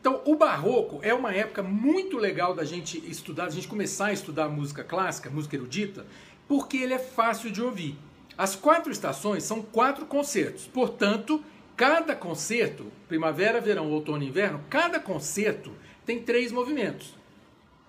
Então, 0.00 0.22
o 0.24 0.34
barroco 0.34 0.98
é 1.02 1.12
uma 1.12 1.34
época 1.34 1.62
muito 1.62 2.16
legal 2.16 2.54
da 2.54 2.64
gente 2.64 2.96
estudar, 3.10 3.44
da 3.44 3.50
gente 3.50 3.68
começar 3.68 4.06
a 4.06 4.12
estudar 4.14 4.48
música 4.48 4.82
clássica, 4.82 5.28
música 5.28 5.56
erudita, 5.56 6.06
porque 6.48 6.78
ele 6.78 6.94
é 6.94 6.98
fácil 6.98 7.50
de 7.50 7.60
ouvir. 7.60 7.98
As 8.38 8.56
quatro 8.56 8.90
estações 8.90 9.44
são 9.44 9.60
quatro 9.60 10.06
concertos, 10.06 10.66
portanto, 10.66 11.44
cada 11.80 12.14
concerto, 12.14 12.92
primavera, 13.08 13.58
verão, 13.58 13.90
outono 13.90 14.22
e 14.22 14.26
inverno, 14.26 14.60
cada 14.68 15.00
concerto 15.00 15.72
tem 16.04 16.20
três 16.20 16.52
movimentos. 16.52 17.14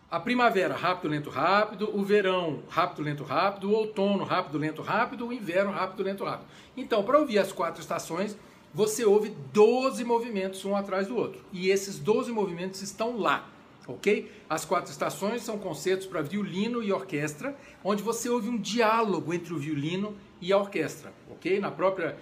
A 0.10 0.18
primavera, 0.18 0.74
rápido, 0.74 1.10
lento, 1.10 1.30
rápido. 1.30 1.90
O 1.94 2.02
verão, 2.02 2.64
rápido, 2.70 3.02
lento, 3.02 3.26
rápido. 3.26 3.70
O 3.70 3.74
outono, 3.74 4.24
rápido, 4.24 4.58
lento, 4.58 4.82
rápido. 4.82 5.28
O 5.28 5.34
inverno, 5.34 5.74
rápido, 5.74 6.04
lento, 6.04 6.24
rápido. 6.24 6.48
Então, 6.78 7.04
para 7.04 7.20
ouvir 7.20 7.38
as 7.38 7.52
quatro 7.52 7.82
estações, 7.82 8.38
você 8.74 9.04
ouve 9.04 9.36
12 9.52 10.06
movimentos 10.06 10.64
um 10.64 10.74
atrás 10.74 11.08
do 11.08 11.18
outro. 11.18 11.42
E 11.52 11.70
esses 11.70 12.00
12 12.00 12.32
movimentos 12.32 12.82
estão 12.82 13.20
lá, 13.20 13.50
ok? 13.92 14.30
As 14.50 14.66
quatro 14.66 14.92
estações 14.92 15.44
são 15.44 15.58
concertos 15.58 16.08
para 16.08 16.22
violino 16.22 16.84
e 16.84 16.92
orquestra, 16.92 17.56
onde 17.84 18.04
você 18.04 18.30
ouve 18.30 18.50
um 18.50 18.58
diálogo 18.58 19.34
entre 19.34 19.54
o 19.54 19.58
violino 19.58 20.16
e 20.42 20.52
a 20.52 20.58
orquestra, 20.58 21.14
ok? 21.30 21.60
Na 21.60 21.72
própria 21.72 22.18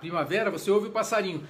primavera 0.00 0.50
você 0.50 0.70
ouve 0.70 0.88
o 0.88 0.90
passarinho. 0.90 1.42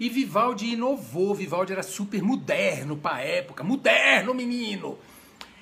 E 0.00 0.08
Vivaldi 0.08 0.72
inovou, 0.72 1.34
Vivaldi 1.34 1.72
era 1.72 1.82
super 1.82 2.22
moderno 2.22 2.96
para 2.96 3.16
a 3.16 3.20
época, 3.20 3.64
moderno 3.64 4.32
menino. 4.34 4.98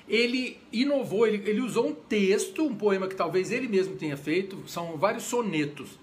Ele 0.08 0.58
inovou, 0.72 1.26
ele, 1.26 1.48
ele 1.48 1.60
usou 1.60 1.88
um 1.88 1.94
texto, 1.94 2.64
um 2.64 2.74
poema 2.74 3.08
que 3.08 3.16
talvez 3.16 3.50
ele 3.50 3.66
mesmo 3.66 3.96
tenha 3.96 4.16
feito, 4.16 4.62
são 4.66 4.96
vários 4.96 5.24
sonetos. 5.24 5.98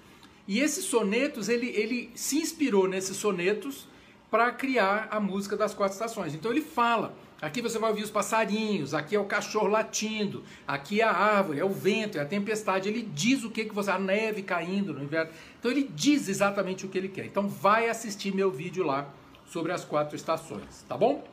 E 0.48 0.60
esses 0.60 0.84
sonetos, 0.86 1.48
ele, 1.48 1.68
ele 1.68 2.12
se 2.16 2.38
inspirou 2.38 2.88
nesses 2.88 3.16
sonetos 3.16 3.88
para 4.34 4.52
criar 4.52 5.10
a 5.12 5.20
música 5.20 5.56
das 5.56 5.76
quatro 5.76 5.94
estações. 5.94 6.34
Então 6.34 6.50
ele 6.50 6.62
fala 6.62 7.14
Aqui 7.40 7.62
você 7.62 7.78
vai 7.78 7.90
ouvir 7.90 8.04
os 8.04 8.10
passarinhos, 8.10 8.94
aqui 8.94 9.16
é 9.18 9.20
o 9.20 9.26
cachorro 9.26 9.68
latindo, 9.68 10.44
aqui 10.66 11.02
é 11.02 11.04
a 11.04 11.12
árvore, 11.12 11.60
é 11.60 11.66
o 11.66 11.70
vento, 11.70 12.18
é 12.18 12.22
a 12.22 12.26
tempestade. 12.26 12.88
Ele 12.88 13.02
diz 13.02 13.44
o 13.44 13.52
que, 13.52 13.66
que 13.66 13.76
você. 13.76 13.92
a 13.92 14.00
neve 14.00 14.42
caindo 14.42 14.94
no 14.94 15.04
inverno. 15.04 15.30
Então 15.60 15.70
ele 15.70 15.84
diz 15.94 16.30
exatamente 16.30 16.84
o 16.84 16.90
que 16.90 16.98
ele 16.98 17.10
quer. 17.10 17.26
Então 17.26 17.48
vai 17.48 17.90
assistir 17.90 18.34
meu 18.34 18.50
vídeo 18.50 18.84
lá 18.84 19.14
sobre 19.46 19.72
as 19.74 19.84
quatro 19.84 20.16
estações, 20.16 20.86
tá 20.88 20.98
bom? 20.98 21.24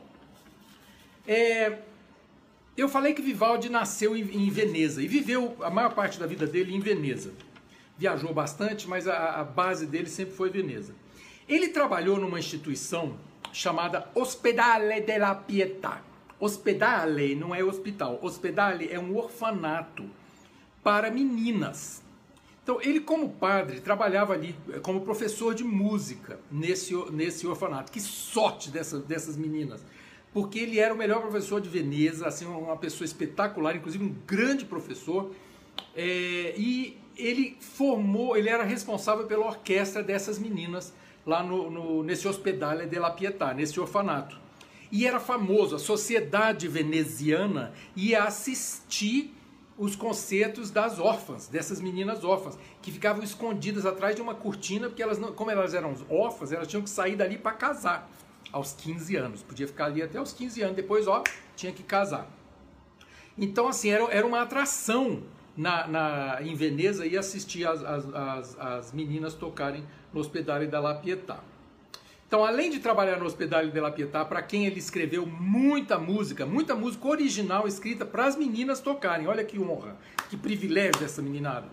É, 1.25 1.79
eu 2.75 2.89
falei 2.89 3.13
que 3.13 3.21
Vivaldi 3.21 3.69
nasceu 3.69 4.15
em, 4.15 4.49
Veneza 4.49 5.01
e 5.01 5.07
viveu 5.07 5.55
a 5.61 5.71
maior 5.71 5.93
parte 5.93 6.19
da 6.19 6.27
vida 6.27 6.45
dele 6.45 6.75
em 6.75 6.79
Veneza. 6.81 7.31
Viajou 7.97 8.33
bastante, 8.33 8.87
mas 8.87 9.07
a, 9.07 9.39
a 9.39 9.43
base 9.45 9.87
dele 9.87 10.09
sempre 10.09 10.35
foi 10.35 10.49
Veneza. 10.49 10.93
Ele 11.47 11.69
trabalhou 11.69 12.17
numa 12.17 12.39
instituição 12.39 13.17
chamada 13.51 14.09
Ospedale 14.15 15.01
della 15.01 15.35
Pietà. 15.35 16.01
Ospedale 16.39 17.35
não 17.35 17.53
é 17.53 17.63
hospital, 17.63 18.17
ospedale 18.21 18.89
é 18.91 18.99
um 18.99 19.15
orfanato 19.15 20.09
para 20.83 21.11
meninas. 21.11 22.01
Então, 22.63 22.79
ele, 22.81 22.99
como 22.99 23.29
padre, 23.29 23.79
trabalhava 23.79 24.33
ali 24.33 24.55
eh, 24.71 24.79
como 24.79 25.01
professor 25.01 25.53
de 25.53 25.63
música 25.63 26.39
nesse, 26.51 26.95
nesse 27.11 27.45
orfanato. 27.45 27.91
Que 27.91 27.99
sorte 27.99 28.69
dessa, 28.69 28.99
dessas 28.99 29.35
meninas! 29.35 29.83
Porque 30.33 30.59
ele 30.59 30.79
era 30.79 30.93
o 30.93 30.97
melhor 30.97 31.21
professor 31.21 31.59
de 31.59 31.67
Veneza, 31.67 32.27
assim, 32.27 32.45
uma 32.45 32.77
pessoa 32.77 33.05
espetacular, 33.05 33.75
inclusive 33.75 34.03
um 34.03 34.15
grande 34.25 34.65
professor. 34.65 35.31
É, 35.95 36.53
e 36.57 36.97
ele 37.17 37.57
formou, 37.59 38.37
ele 38.37 38.49
era 38.49 38.63
responsável 38.63 39.25
pela 39.27 39.45
orquestra 39.45 40.01
dessas 40.01 40.39
meninas 40.39 40.93
lá 41.25 41.43
no, 41.43 41.69
no, 41.69 42.03
nesse 42.03 42.27
Ospedale 42.27 42.85
della 42.85 43.11
Pietà, 43.11 43.53
nesse 43.53 43.79
orfanato. 43.79 44.39
E 44.91 45.07
era 45.07 45.19
famoso, 45.19 45.75
a 45.75 45.79
sociedade 45.79 46.67
veneziana 46.67 47.73
ia 47.95 48.23
assistir 48.23 49.33
os 49.77 49.95
concertos 49.95 50.69
das 50.69 50.99
órfãs, 50.99 51.47
dessas 51.47 51.79
meninas 51.79 52.23
órfãs, 52.23 52.57
que 52.81 52.91
ficavam 52.91 53.23
escondidas 53.23 53.85
atrás 53.85 54.15
de 54.15 54.21
uma 54.21 54.35
cortina, 54.35 54.87
porque 54.87 55.01
elas 55.01 55.17
não, 55.17 55.31
como 55.31 55.49
elas 55.49 55.73
eram 55.73 55.95
órfãs, 56.09 56.51
elas 56.51 56.67
tinham 56.67 56.83
que 56.83 56.89
sair 56.89 57.15
dali 57.15 57.37
para 57.37 57.53
casar 57.53 58.09
aos 58.51 58.73
15 58.73 59.15
anos. 59.15 59.41
Podia 59.41 59.67
ficar 59.67 59.85
ali 59.85 60.01
até 60.01 60.21
os 60.21 60.33
15 60.33 60.61
anos, 60.61 60.75
depois, 60.75 61.07
ó, 61.07 61.23
tinha 61.55 61.71
que 61.71 61.83
casar. 61.83 62.29
Então, 63.37 63.67
assim, 63.67 63.89
era, 63.89 64.03
era 64.11 64.27
uma 64.27 64.41
atração 64.41 65.23
na, 65.55 65.87
na, 65.87 66.41
em 66.41 66.53
Veneza 66.53 67.05
e 67.05 67.17
assistir 67.17 67.65
as, 67.65 67.83
as, 67.83 68.13
as, 68.13 68.59
as 68.59 68.91
meninas 68.91 69.33
tocarem 69.33 69.85
no 70.13 70.19
Hospedale 70.19 70.67
della 70.67 70.95
Pietà. 70.95 71.39
Então, 72.27 72.45
além 72.45 72.69
de 72.69 72.79
trabalhar 72.79 73.17
no 73.17 73.25
Hospedale 73.25 73.71
della 73.71 73.91
Pietà, 73.91 74.23
para 74.23 74.41
quem 74.41 74.65
ele 74.65 74.79
escreveu 74.79 75.25
muita 75.25 75.97
música, 75.97 76.45
muita 76.45 76.73
música 76.73 77.07
original 77.07 77.67
escrita 77.67 78.05
para 78.05 78.25
as 78.25 78.37
meninas 78.37 78.79
tocarem. 78.79 79.27
Olha 79.27 79.43
que 79.43 79.59
honra, 79.59 79.97
que 80.29 80.37
privilégio 80.37 80.97
dessa 80.99 81.21
meninada. 81.21 81.67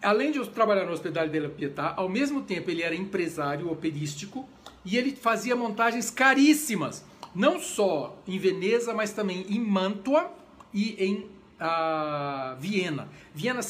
Além 0.00 0.32
de 0.32 0.46
trabalhar 0.48 0.86
no 0.86 0.92
Hospedale 0.92 1.30
della 1.30 1.50
Pietà, 1.50 1.92
ao 1.96 2.08
mesmo 2.08 2.42
tempo 2.42 2.70
ele 2.70 2.82
era 2.82 2.94
empresário 2.94 3.70
operístico 3.70 4.48
e 4.84 4.96
ele 4.96 5.14
fazia 5.14 5.54
montagens 5.54 6.10
caríssimas, 6.10 7.04
não 7.34 7.60
só 7.60 8.18
em 8.26 8.38
Veneza, 8.38 8.94
mas 8.94 9.12
também 9.12 9.44
em 9.48 9.60
Mantua 9.60 10.30
e 10.72 10.94
em 10.98 11.34
a 11.58 12.56
Viena. 12.58 13.08
Viena, 13.34 13.62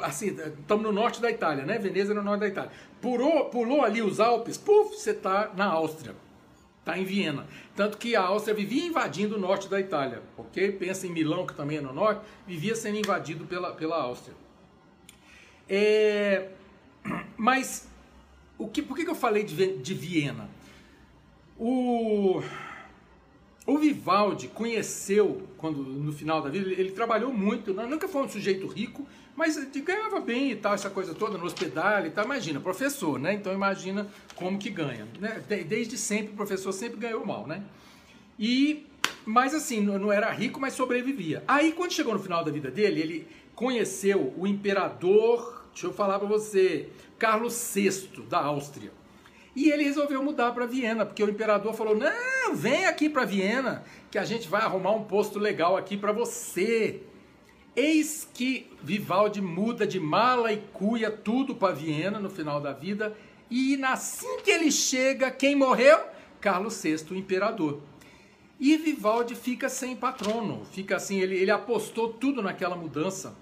assim, 0.00 0.28
estamos 0.28 0.84
no 0.84 0.92
norte 0.92 1.20
da 1.20 1.30
Itália, 1.30 1.64
né? 1.64 1.78
Veneza 1.78 2.12
é 2.12 2.14
no 2.14 2.22
norte 2.22 2.40
da 2.40 2.48
Itália. 2.48 2.70
Pulou, 3.00 3.46
pulou 3.46 3.82
ali 3.82 4.00
os 4.00 4.20
Alpes, 4.20 4.56
puf, 4.56 4.94
você 4.96 5.10
está 5.10 5.52
na 5.56 5.66
Áustria. 5.66 6.14
Está 6.78 6.98
em 6.98 7.04
Viena. 7.04 7.46
Tanto 7.76 7.96
que 7.96 8.16
a 8.16 8.22
Áustria 8.22 8.54
vivia 8.54 8.84
invadindo 8.84 9.36
o 9.36 9.38
norte 9.38 9.68
da 9.68 9.78
Itália, 9.78 10.22
ok? 10.36 10.72
Pensa 10.72 11.06
em 11.06 11.10
Milão, 11.10 11.46
que 11.46 11.54
também 11.54 11.78
é 11.78 11.80
no 11.80 11.92
norte, 11.92 12.22
vivia 12.46 12.74
sendo 12.74 12.98
invadido 12.98 13.44
pela, 13.46 13.72
pela 13.72 14.02
Áustria. 14.02 14.34
É, 15.68 16.48
mas, 17.36 17.88
o 18.58 18.66
que, 18.66 18.82
por 18.82 18.96
que, 18.96 19.04
que 19.04 19.10
eu 19.10 19.14
falei 19.14 19.44
de, 19.44 19.76
de 19.76 19.94
Viena? 19.94 20.48
O 21.56 22.42
o 23.66 23.78
Vivaldi 23.78 24.48
conheceu, 24.48 25.46
quando 25.56 25.78
no 25.82 26.12
final 26.12 26.42
da 26.42 26.50
vida, 26.50 26.68
ele, 26.68 26.80
ele 26.80 26.90
trabalhou 26.92 27.32
muito, 27.32 27.72
né? 27.72 27.86
nunca 27.86 28.08
foi 28.08 28.22
um 28.22 28.28
sujeito 28.28 28.66
rico, 28.66 29.06
mas 29.36 29.56
ganhava 29.56 30.20
bem 30.20 30.50
e 30.50 30.56
tal, 30.56 30.74
essa 30.74 30.90
coisa 30.90 31.14
toda, 31.14 31.38
no 31.38 31.44
hospedal 31.44 32.04
e 32.04 32.10
tal. 32.10 32.24
Imagina, 32.24 32.60
professor, 32.60 33.18
né? 33.18 33.32
Então 33.34 33.52
imagina 33.52 34.06
como 34.34 34.58
que 34.58 34.68
ganha. 34.68 35.06
Né? 35.18 35.42
Desde 35.66 35.96
sempre, 35.96 36.32
o 36.32 36.36
professor 36.36 36.72
sempre 36.72 36.98
ganhou 36.98 37.24
mal, 37.24 37.46
né? 37.46 37.62
E, 38.38 38.86
mas 39.24 39.54
assim, 39.54 39.80
não 39.80 40.12
era 40.12 40.30
rico, 40.30 40.60
mas 40.60 40.74
sobrevivia. 40.74 41.42
Aí, 41.46 41.72
quando 41.72 41.92
chegou 41.92 42.12
no 42.12 42.20
final 42.20 42.44
da 42.44 42.50
vida 42.50 42.70
dele, 42.70 43.00
ele 43.00 43.28
conheceu 43.54 44.34
o 44.36 44.46
imperador, 44.46 45.66
deixa 45.72 45.86
eu 45.86 45.92
falar 45.92 46.18
para 46.18 46.28
você, 46.28 46.88
Carlos 47.18 47.72
VI 47.74 48.08
da 48.28 48.40
Áustria. 48.40 48.92
E 49.54 49.70
ele 49.70 49.84
resolveu 49.84 50.22
mudar 50.22 50.52
para 50.52 50.66
Viena, 50.66 51.04
porque 51.04 51.22
o 51.22 51.28
imperador 51.28 51.74
falou: 51.74 51.96
"Não, 51.96 52.54
vem 52.54 52.86
aqui 52.86 53.08
para 53.08 53.24
Viena, 53.24 53.84
que 54.10 54.18
a 54.18 54.24
gente 54.24 54.48
vai 54.48 54.62
arrumar 54.62 54.92
um 54.92 55.04
posto 55.04 55.38
legal 55.38 55.76
aqui 55.76 55.96
para 55.96 56.12
você". 56.12 57.02
Eis 57.74 58.28
que 58.34 58.70
Vivaldi 58.82 59.40
muda 59.40 59.86
de 59.86 59.98
mala 59.98 60.52
e 60.52 60.58
cuia 60.72 61.10
tudo 61.10 61.54
para 61.54 61.74
Viena 61.74 62.18
no 62.18 62.28
final 62.28 62.60
da 62.60 62.72
vida, 62.72 63.16
e 63.50 63.82
assim 63.84 64.40
que 64.42 64.50
ele 64.50 64.70
chega, 64.70 65.30
quem 65.30 65.54
morreu? 65.54 65.98
Carlos 66.40 66.82
VI, 66.82 66.96
o 67.10 67.14
imperador. 67.14 67.80
E 68.58 68.76
Vivaldi 68.76 69.34
fica 69.34 69.68
sem 69.68 69.96
patrono, 69.96 70.64
fica 70.72 70.96
assim, 70.96 71.20
ele, 71.20 71.36
ele 71.36 71.50
apostou 71.50 72.12
tudo 72.12 72.40
naquela 72.40 72.76
mudança 72.76 73.36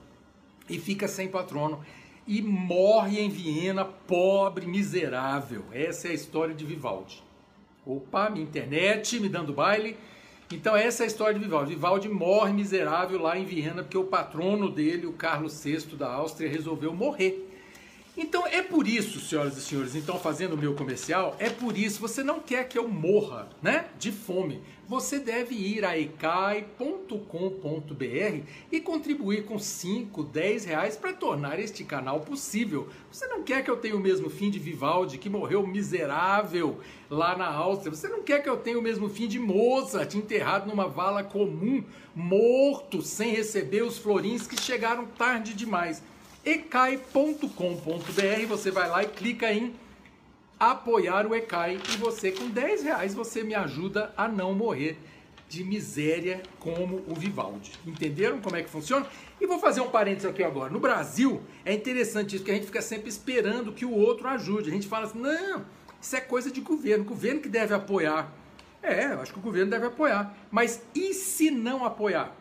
e 0.69 0.79
fica 0.79 1.07
sem 1.07 1.29
patrono 1.29 1.85
e 2.27 2.43
morre 2.43 3.21
em 3.21 3.29
Viena, 3.29 3.85
pobre, 3.85 4.67
miserável. 4.67 5.65
Essa 5.73 6.09
é 6.09 6.11
a 6.11 6.15
história 6.15 6.55
de 6.55 6.65
Vivaldi. 6.65 7.23
Opa, 7.85 8.31
minha 8.31 8.45
internet 8.45 9.19
me 9.19 9.29
dando 9.29 9.53
baile. 9.53 9.97
Então 10.53 10.77
essa 10.77 11.03
é 11.03 11.05
a 11.05 11.07
história 11.07 11.35
de 11.35 11.41
Vivaldi. 11.41 11.75
Vivaldi 11.75 12.09
morre 12.09 12.53
miserável 12.53 13.21
lá 13.21 13.39
em 13.39 13.45
Viena 13.45 13.83
porque 13.83 13.97
o 13.97 14.05
patrono 14.05 14.71
dele, 14.71 15.07
o 15.07 15.13
Carlos 15.13 15.63
VI 15.63 15.97
da 15.97 16.13
Áustria, 16.13 16.51
resolveu 16.51 16.93
morrer. 16.93 17.47
Então 18.17 18.47
é 18.47 18.61
por 18.61 18.87
isso, 18.87 19.21
senhoras 19.21 19.57
e 19.57 19.63
senhores, 19.63 19.95
então 19.95 20.19
fazendo 20.19 20.55
o 20.55 20.59
meu 20.59 20.75
comercial, 20.75 21.37
é 21.39 21.49
por 21.49 21.79
isso, 21.79 22.01
você 22.01 22.23
não 22.23 22.41
quer 22.41 22.69
que 22.69 22.77
eu 22.77 22.89
morra, 22.89 23.49
né, 23.63 23.87
de 23.99 24.11
fome. 24.11 24.61
Você 24.91 25.21
deve 25.21 25.55
ir 25.55 25.85
a 25.85 25.97
ecai.com.br 25.97 26.75
e 28.73 28.81
contribuir 28.81 29.45
com 29.45 29.57
5, 29.57 30.25
10 30.25 30.65
reais 30.65 30.97
para 30.97 31.13
tornar 31.13 31.61
este 31.61 31.85
canal 31.85 32.23
possível. 32.23 32.89
Você 33.09 33.25
não 33.29 33.45
quer 33.45 33.63
que 33.63 33.71
eu 33.71 33.77
tenha 33.77 33.95
o 33.95 34.01
mesmo 34.01 34.29
fim 34.29 34.51
de 34.51 34.59
Vivaldi, 34.59 35.17
que 35.17 35.31
morreu 35.31 35.65
miserável 35.65 36.81
lá 37.09 37.39
na 37.39 37.47
Áustria. 37.47 37.95
Você 37.95 38.09
não 38.09 38.25
quer 38.25 38.43
que 38.43 38.49
eu 38.49 38.57
tenha 38.57 38.81
o 38.81 38.83
mesmo 38.83 39.09
fim 39.09 39.29
de 39.29 39.39
Mozart, 39.39 40.13
enterrado 40.17 40.69
numa 40.69 40.89
vala 40.89 41.23
comum, 41.23 41.85
morto, 42.13 43.01
sem 43.01 43.31
receber 43.31 43.83
os 43.83 43.97
florins 43.97 44.49
que 44.49 44.61
chegaram 44.61 45.07
tarde 45.07 45.55
demais 45.55 46.03
ecai.com.br. 46.45 47.47
Você 48.49 48.73
vai 48.73 48.89
lá 48.89 49.05
e 49.05 49.07
clica 49.07 49.53
em 49.53 49.73
apoiar 50.61 51.27
o 51.27 51.35
Ecai 51.35 51.81
e 51.91 51.97
você 51.97 52.31
com 52.31 52.51
10 52.51 52.83
reais 52.83 53.15
você 53.15 53.43
me 53.43 53.55
ajuda 53.55 54.13
a 54.15 54.29
não 54.29 54.55
morrer 54.55 54.99
de 55.49 55.65
miséria 55.65 56.43
como 56.61 57.03
o 57.09 57.15
Vivaldi. 57.15 57.73
Entenderam 57.87 58.41
como 58.41 58.55
é 58.57 58.63
que 58.63 58.71
funciona? 58.71 59.07
E 59.41 59.47
vou 59.47 59.59
fazer 59.59 59.81
um 59.81 59.89
parênteses 59.89 60.29
aqui 60.29 60.45
agora. 60.45 60.71
No 60.71 60.79
Brasil 60.79 61.43
é 61.65 61.73
interessante 61.73 62.37
isso, 62.37 62.45
porque 62.45 62.53
a 62.53 62.55
gente 62.55 62.67
fica 62.67 62.83
sempre 62.83 63.09
esperando 63.09 63.73
que 63.73 63.87
o 63.87 63.91
outro 63.91 64.29
ajude. 64.29 64.69
A 64.69 64.73
gente 64.73 64.87
fala 64.87 65.07
assim, 65.07 65.19
não, 65.19 65.65
isso 66.01 66.15
é 66.15 66.21
coisa 66.21 66.51
de 66.51 66.61
governo, 66.61 67.05
governo 67.05 67.41
que 67.41 67.49
deve 67.49 67.75
apoiar. 67.75 68.33
É, 68.83 69.07
eu 69.07 69.21
acho 69.21 69.33
que 69.33 69.39
o 69.39 69.43
governo 69.43 69.71
deve 69.71 69.87
apoiar. 69.87 70.37
Mas 70.51 70.83
e 70.95 71.15
se 71.15 71.51
não 71.51 71.85
apoiar? 71.85 72.37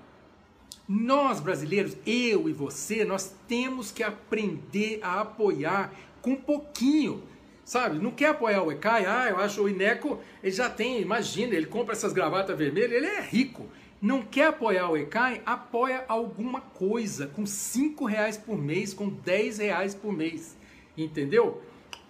Nós 0.88 1.40
brasileiros, 1.40 1.96
eu 2.06 2.50
e 2.50 2.54
você, 2.54 3.06
nós 3.06 3.34
temos 3.48 3.92
que 3.92 4.04
aprender 4.04 5.00
a 5.02 5.22
apoiar 5.22 5.94
com 6.22 6.36
pouquinho. 6.36 7.24
Sabe, 7.70 8.00
não 8.00 8.10
quer 8.10 8.30
apoiar 8.30 8.64
o 8.64 8.72
ECAI? 8.72 9.06
Ah, 9.06 9.30
eu 9.30 9.38
acho 9.38 9.62
o 9.62 9.70
Ineco, 9.70 10.20
ele 10.42 10.52
já 10.52 10.68
tem, 10.68 11.00
imagina, 11.00 11.54
ele 11.54 11.68
compra 11.68 11.94
essas 11.94 12.12
gravatas 12.12 12.58
vermelhas, 12.58 12.94
ele 12.94 13.06
é 13.06 13.22
rico. 13.22 13.68
Não 14.02 14.24
quer 14.24 14.48
apoiar 14.48 14.90
o 14.90 14.98
ECAI? 14.98 15.44
Apoia 15.46 16.04
alguma 16.08 16.62
coisa, 16.62 17.28
com 17.28 17.46
5 17.46 18.06
reais 18.06 18.38
por 18.38 18.58
mês, 18.58 18.92
com 18.92 19.08
10 19.08 19.60
reais 19.60 19.94
por 19.94 20.12
mês. 20.12 20.58
Entendeu? 20.98 21.62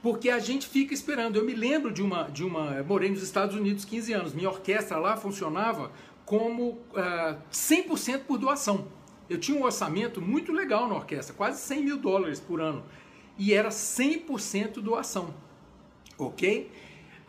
Porque 0.01 0.29
a 0.29 0.39
gente 0.39 0.65
fica 0.65 0.93
esperando. 0.93 1.35
Eu 1.35 1.43
me 1.43 1.53
lembro 1.53 1.91
de 1.91 2.01
uma, 2.01 2.23
de 2.29 2.45
uma. 2.45 2.77
Eu 2.77 2.85
morei 2.85 3.09
nos 3.09 3.21
Estados 3.21 3.53
Unidos 3.53 3.83
15 3.83 4.13
anos. 4.13 4.33
Minha 4.33 4.49
orquestra 4.49 4.97
lá 4.97 5.17
funcionava 5.17 5.91
como 6.25 6.69
uh, 6.69 6.99
é, 6.99 7.37
100% 7.51 8.19
por 8.19 8.37
doação. 8.37 8.87
Eu 9.29 9.37
tinha 9.37 9.59
um 9.59 9.63
orçamento 9.65 10.21
muito 10.21 10.53
legal 10.53 10.87
na 10.87 10.95
orquestra, 10.95 11.35
quase 11.35 11.59
100 11.59 11.83
mil 11.83 11.97
dólares 11.97 12.39
por 12.39 12.61
ano, 12.61 12.81
e 13.37 13.53
era 13.53 13.67
100% 13.67 14.75
doação, 14.75 15.33
ok? 16.19 16.69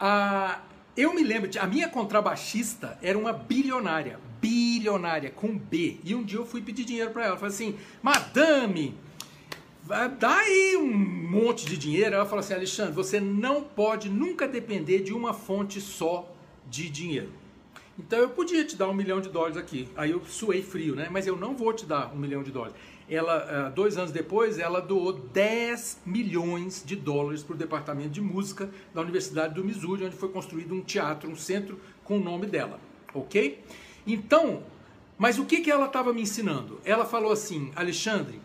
Uh, 0.01 0.61
eu 0.97 1.15
me 1.15 1.23
lembro, 1.23 1.49
de, 1.49 1.59
a 1.59 1.67
minha 1.67 1.89
contrabaixista 1.89 2.99
era 3.01 3.17
uma 3.17 3.33
bilionária, 3.33 4.19
bilionária, 4.41 5.31
com 5.31 5.57
B, 5.57 5.99
e 6.05 6.15
um 6.15 6.23
dia 6.23 6.39
eu 6.39 6.47
fui 6.47 6.61
pedir 6.61 6.85
dinheiro 6.85 7.11
para 7.11 7.27
ela, 7.27 7.37
falei 7.37 7.55
assim, 7.55 7.79
madame, 8.03 8.95
dá 10.19 10.39
aí 10.39 10.77
um 10.77 10.93
monte 10.93 11.67
de 11.67 11.77
dinheiro. 11.77 12.15
Ela 12.15 12.27
falou 12.27 12.41
assim, 12.41 12.55
Alexandre, 12.55 12.93
você 12.93 13.21
não 13.21 13.63
pode 13.63 14.09
nunca 14.09 14.47
depender 14.47 15.01
de 15.01 15.13
uma 15.13 15.33
fonte 15.33 15.81
só 15.81 16.31
de 16.69 16.89
dinheiro. 16.89 17.33
Então 17.99 18.19
eu 18.19 18.31
podia 18.31 18.65
te 18.65 18.77
dar 18.77 18.89
um 18.89 18.95
milhão 18.95 19.21
de 19.21 19.29
dólares 19.29 19.57
aqui. 19.57 19.89
Aí 19.97 20.11
eu 20.11 20.23
suei 20.25 20.63
frio, 20.63 20.95
né? 20.95 21.09
Mas 21.11 21.27
eu 21.27 21.37
não 21.37 21.55
vou 21.55 21.73
te 21.73 21.85
dar 21.85 22.13
um 22.15 22.17
milhão 22.17 22.43
de 22.43 22.51
dólares. 22.51 22.75
Ela, 23.11 23.67
ah, 23.67 23.69
dois 23.71 23.99
anos 23.99 24.13
depois, 24.13 24.61
ela 24.61 24.81
doou 24.81 25.13
10 25.13 26.03
milhões 26.07 26.85
de 26.87 26.95
dólares 26.95 27.43
para 27.43 27.55
o 27.55 27.59
departamento 27.59 28.11
de 28.11 28.21
música 28.21 28.71
da 28.95 29.01
Universidade 29.01 29.55
do 29.55 29.65
Missouri, 29.65 30.05
onde 30.05 30.15
foi 30.15 30.29
construído 30.29 30.73
um 30.73 30.81
teatro, 30.81 31.29
um 31.29 31.35
centro 31.35 31.81
com 32.05 32.19
o 32.19 32.23
nome 32.23 32.47
dela. 32.47 32.79
Ok? 33.13 33.61
Então, 34.07 34.63
mas 35.19 35.41
o 35.41 35.45
que, 35.45 35.61
que 35.61 35.71
ela 35.71 35.87
estava 35.87 36.13
me 36.13 36.23
ensinando? 36.23 36.81
Ela 36.85 37.05
falou 37.05 37.33
assim, 37.33 37.73
Alexandre, 37.75 38.41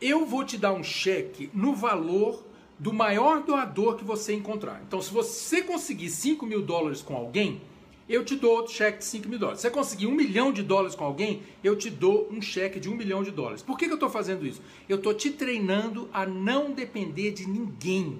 eu 0.00 0.24
vou 0.24 0.42
te 0.42 0.56
dar 0.56 0.72
um 0.72 0.82
cheque 0.82 1.50
no 1.52 1.74
valor 1.74 2.42
do 2.78 2.92
maior 2.94 3.42
doador 3.42 3.96
que 3.96 4.04
você 4.04 4.32
encontrar. 4.32 4.80
Então, 4.86 5.02
se 5.02 5.12
você 5.12 5.60
conseguir 5.60 6.08
5 6.08 6.46
mil 6.46 6.62
dólares 6.62 7.02
com 7.02 7.14
alguém, 7.14 7.60
eu 8.08 8.24
te 8.24 8.34
dou 8.36 8.52
outro 8.52 8.72
cheque 8.72 8.98
de 8.98 9.04
5 9.04 9.28
mil 9.28 9.38
dólares. 9.38 9.60
Se 9.60 9.68
você 9.68 9.70
conseguir 9.70 10.06
um 10.06 10.14
milhão 10.14 10.52
de 10.52 10.62
dólares 10.62 10.94
com 10.94 11.04
alguém, 11.04 11.42
eu 11.62 11.76
te 11.76 11.90
dou 11.90 12.28
um 12.30 12.40
cheque 12.40 12.80
de 12.80 12.88
um 12.88 12.94
milhão 12.94 13.22
de 13.22 13.30
dólares. 13.30 13.62
Por 13.62 13.76
que, 13.76 13.86
que 13.86 13.92
eu 13.92 13.96
estou 13.96 14.08
fazendo 14.08 14.46
isso? 14.46 14.62
Eu 14.88 14.96
estou 14.96 15.12
te 15.12 15.30
treinando 15.30 16.08
a 16.12 16.24
não 16.24 16.72
depender 16.72 17.32
de 17.32 17.46
ninguém, 17.46 18.18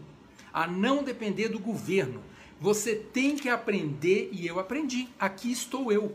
a 0.53 0.67
não 0.67 1.03
depender 1.03 1.49
do 1.49 1.59
governo. 1.59 2.23
Você 2.61 2.95
tem 2.95 3.37
que 3.37 3.49
aprender, 3.49 4.29
e 4.33 4.47
eu 4.47 4.59
aprendi. 4.59 5.09
Aqui 5.19 5.51
estou 5.51 5.93
eu. 5.93 6.15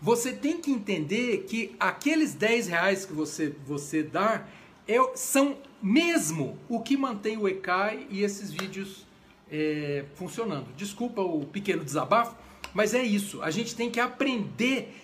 Você 0.00 0.32
tem 0.32 0.60
que 0.60 0.70
entender 0.70 1.44
que 1.48 1.76
aqueles 1.78 2.34
10 2.34 2.68
reais 2.68 3.04
que 3.04 3.12
você, 3.12 3.54
você 3.66 4.02
dá 4.02 4.46
é, 4.86 4.98
são 5.14 5.58
mesmo 5.80 6.58
o 6.68 6.80
que 6.80 6.96
mantém 6.96 7.36
o 7.36 7.48
ECAI 7.48 8.06
e 8.10 8.22
esses 8.22 8.50
vídeos 8.50 9.06
é, 9.50 10.04
funcionando. 10.14 10.66
Desculpa 10.76 11.20
o 11.20 11.44
pequeno 11.46 11.84
desabafo, 11.84 12.34
mas 12.74 12.94
é 12.94 13.02
isso, 13.02 13.42
a 13.42 13.50
gente 13.50 13.74
tem 13.74 13.90
que 13.90 14.00
aprender 14.00 14.94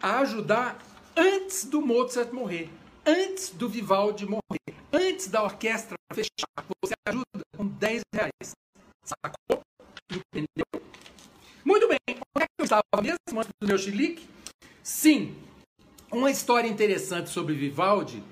a 0.00 0.20
ajudar 0.20 0.78
antes 1.16 1.64
do 1.64 1.80
Mozart 1.80 2.32
morrer, 2.32 2.68
antes 3.04 3.50
do 3.50 3.68
Vivaldi 3.68 4.26
morrer, 4.26 4.74
antes 4.92 5.28
da 5.28 5.42
orquestra 5.42 5.96
fechar. 6.12 6.66
Você 6.82 6.94
ajuda 7.08 7.24
com 7.56 7.66
10 7.66 8.02
reais. 8.14 8.52
Sacou? 9.04 9.62
Entendeu? 10.10 10.82
Muito 11.64 11.88
bem, 11.88 11.98
onde 12.08 12.44
é 12.44 12.46
que 12.46 12.60
eu 12.60 12.64
estava 12.64 12.82
mesmo 13.00 13.40
antes 13.40 13.52
do 13.60 13.66
meu 13.66 13.78
chilique? 13.78 14.26
Sim, 14.82 15.34
uma 16.12 16.30
história 16.30 16.68
interessante 16.68 17.30
sobre 17.30 17.54
Vivaldi 17.54 18.22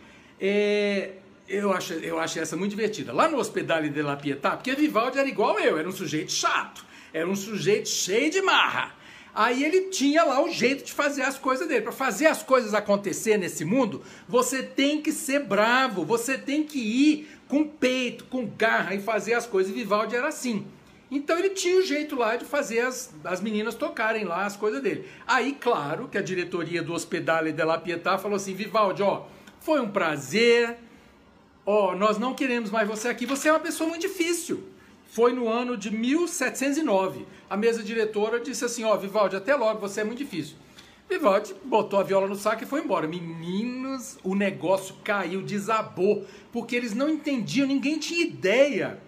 é, 0.40 1.12
eu 1.48 1.72
acho, 1.72 1.94
eu 1.94 2.18
acho 2.18 2.38
essa 2.38 2.56
muito 2.56 2.70
divertida. 2.70 3.12
Lá 3.12 3.28
no 3.28 3.38
Hospedale 3.38 3.88
de 3.88 4.02
la 4.02 4.16
Pietà, 4.16 4.56
porque 4.56 4.74
Vivaldi 4.74 5.18
era 5.18 5.28
igual 5.28 5.58
eu, 5.58 5.78
era 5.78 5.88
um 5.88 5.92
sujeito 5.92 6.32
chato. 6.32 6.84
Era 7.14 7.28
um 7.28 7.36
sujeito 7.36 7.88
cheio 7.88 8.28
de 8.28 8.42
marra. 8.42 8.92
Aí 9.32 9.64
ele 9.64 9.82
tinha 9.82 10.24
lá 10.24 10.44
o 10.44 10.50
jeito 10.50 10.84
de 10.84 10.92
fazer 10.92 11.22
as 11.22 11.38
coisas 11.38 11.68
dele. 11.68 11.82
Para 11.82 11.92
fazer 11.92 12.26
as 12.26 12.42
coisas 12.42 12.74
acontecer 12.74 13.36
nesse 13.36 13.64
mundo, 13.64 14.02
você 14.28 14.64
tem 14.64 15.00
que 15.00 15.12
ser 15.12 15.44
bravo, 15.44 16.04
você 16.04 16.36
tem 16.36 16.64
que 16.64 16.78
ir 16.78 17.28
com 17.46 17.64
peito, 17.64 18.24
com 18.24 18.44
garra 18.44 18.96
e 18.96 19.00
fazer 19.00 19.34
as 19.34 19.46
coisas. 19.46 19.72
E 19.72 19.76
Vivaldi 19.76 20.16
era 20.16 20.26
assim. 20.26 20.66
Então 21.08 21.38
ele 21.38 21.50
tinha 21.50 21.78
o 21.78 21.82
jeito 21.82 22.16
lá 22.16 22.34
de 22.34 22.44
fazer 22.44 22.80
as, 22.80 23.14
as 23.22 23.40
meninas 23.40 23.76
tocarem 23.76 24.24
lá 24.24 24.44
as 24.44 24.56
coisas 24.56 24.82
dele. 24.82 25.08
Aí, 25.24 25.52
claro, 25.52 26.08
que 26.08 26.18
a 26.18 26.22
diretoria 26.22 26.82
do 26.82 26.92
Hospedale 26.92 27.52
de 27.52 27.64
la 27.64 27.78
Pietà 27.78 28.18
falou 28.18 28.36
assim: 28.36 28.54
Vivaldi, 28.54 29.04
ó, 29.04 29.26
foi 29.60 29.80
um 29.80 29.88
prazer, 29.88 30.78
ó, 31.64 31.94
nós 31.94 32.18
não 32.18 32.34
queremos 32.34 32.70
mais 32.70 32.88
você 32.88 33.06
aqui, 33.06 33.24
você 33.24 33.48
é 33.48 33.52
uma 33.52 33.60
pessoa 33.60 33.88
muito 33.88 34.02
difícil 34.02 34.73
foi 35.14 35.32
no 35.32 35.48
ano 35.48 35.76
de 35.76 35.92
1709. 35.92 37.24
A 37.48 37.56
mesa 37.56 37.84
diretora 37.84 38.40
disse 38.40 38.64
assim: 38.64 38.82
Ó, 38.82 38.92
oh, 38.92 38.98
Vivaldi, 38.98 39.36
até 39.36 39.54
logo, 39.54 39.78
você 39.78 40.00
é 40.00 40.04
muito 40.04 40.18
difícil. 40.18 40.56
Vivaldi 41.08 41.54
botou 41.64 42.00
a 42.00 42.02
viola 42.02 42.26
no 42.26 42.34
saco 42.34 42.64
e 42.64 42.66
foi 42.66 42.82
embora. 42.82 43.06
Meninos, 43.06 44.18
o 44.24 44.34
negócio 44.34 44.96
caiu, 45.04 45.40
desabou, 45.40 46.26
porque 46.52 46.74
eles 46.74 46.94
não 46.94 47.08
entendiam, 47.08 47.68
ninguém 47.68 47.96
tinha 47.96 48.26
ideia 48.26 48.98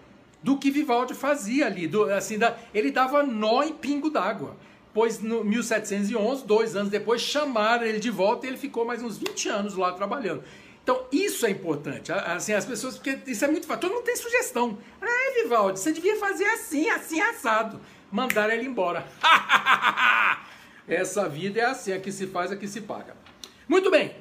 do 0.41 0.57
que 0.57 0.71
Vivaldi 0.71 1.13
fazia 1.13 1.67
ali. 1.67 1.89
Do, 1.89 2.05
assim, 2.05 2.39
da, 2.39 2.57
ele 2.73 2.93
dava 2.93 3.25
nó 3.25 3.65
em 3.65 3.73
pingo 3.73 4.09
d'água. 4.09 4.57
Pois 4.95 5.21
no 5.21 5.43
1711, 5.43 6.47
dois 6.47 6.77
anos 6.77 6.89
depois, 6.89 7.21
chamaram 7.21 7.85
ele 7.85 7.99
de 7.99 8.11
volta 8.11 8.47
e 8.47 8.51
ele 8.51 8.57
ficou 8.57 8.85
mais 8.85 9.03
uns 9.03 9.19
20 9.19 9.49
anos 9.49 9.75
lá 9.75 9.91
trabalhando. 9.91 10.45
Então, 10.87 11.05
isso 11.11 11.45
é 11.45 11.51
importante. 11.51 12.13
Assim, 12.13 12.53
as 12.53 12.65
pessoas, 12.65 12.95
porque 12.95 13.19
isso 13.27 13.45
é 13.45 13.49
muito 13.49 13.67
fácil. 13.67 13.81
Todo 13.81 13.95
mundo 13.95 14.05
tem 14.05 14.15
sugestão. 14.15 14.79
Ah, 15.03 15.33
Vivaldi, 15.35 15.81
você 15.81 15.91
devia 15.91 16.15
fazer 16.15 16.45
assim, 16.45 16.89
assim, 16.89 17.21
assado. 17.21 17.81
Mandaram 18.09 18.55
ele 18.55 18.69
embora. 18.69 19.05
Essa 20.87 21.29
vida 21.29 21.59
é 21.59 21.65
assim, 21.65 21.93
aqui 21.93 22.13
se 22.13 22.29
faz, 22.29 22.53
aqui 22.53 22.69
se 22.69 22.83
paga. 22.83 23.17
Muito 23.67 23.91
bem. 23.91 24.15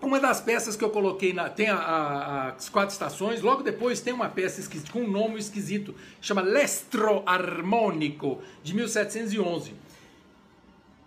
Uma 0.00 0.18
das 0.18 0.40
peças 0.40 0.74
que 0.74 0.82
eu 0.82 0.88
coloquei 0.88 1.34
na. 1.34 1.50
Tem 1.50 1.68
a, 1.68 1.76
a, 1.76 2.48
as 2.52 2.70
quatro 2.70 2.94
estações, 2.94 3.42
logo 3.42 3.62
depois 3.62 4.00
tem 4.00 4.14
uma 4.14 4.30
peça 4.30 4.58
esquisita, 4.58 4.90
com 4.90 5.02
um 5.02 5.10
nome 5.10 5.38
esquisito, 5.38 5.94
chama 6.18 6.40
Lestro 6.40 7.22
Harmônico, 7.26 8.40
de 8.62 8.74
1711. 8.74 9.74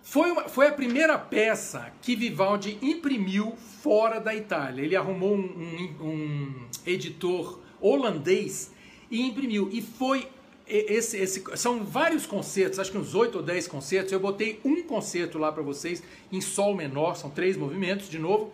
Foi, 0.03 0.29
uma, 0.29 0.49
foi 0.49 0.67
a 0.67 0.71
primeira 0.71 1.17
peça 1.17 1.91
que 2.01 2.15
Vivaldi 2.15 2.77
imprimiu 2.81 3.55
fora 3.81 4.19
da 4.19 4.35
Itália. 4.35 4.83
Ele 4.83 4.97
arrumou 4.97 5.33
um, 5.33 5.89
um, 6.01 6.07
um 6.07 6.67
editor 6.85 7.59
holandês 7.79 8.71
e 9.09 9.21
imprimiu. 9.21 9.69
E 9.71 9.81
foi 9.81 10.27
esse, 10.67 11.17
esse, 11.17 11.43
são 11.55 11.83
vários 11.83 12.25
concertos, 12.25 12.79
acho 12.79 12.91
que 12.91 12.97
uns 12.97 13.15
8 13.15 13.37
ou 13.37 13.43
10 13.43 13.67
concertos. 13.67 14.11
Eu 14.11 14.19
botei 14.19 14.59
um 14.63 14.83
concerto 14.83 15.37
lá 15.37 15.51
para 15.51 15.63
vocês 15.63 16.03
em 16.31 16.41
sol 16.41 16.75
menor, 16.75 17.15
são 17.15 17.29
três 17.29 17.55
movimentos, 17.55 18.09
de 18.09 18.19
novo. 18.19 18.53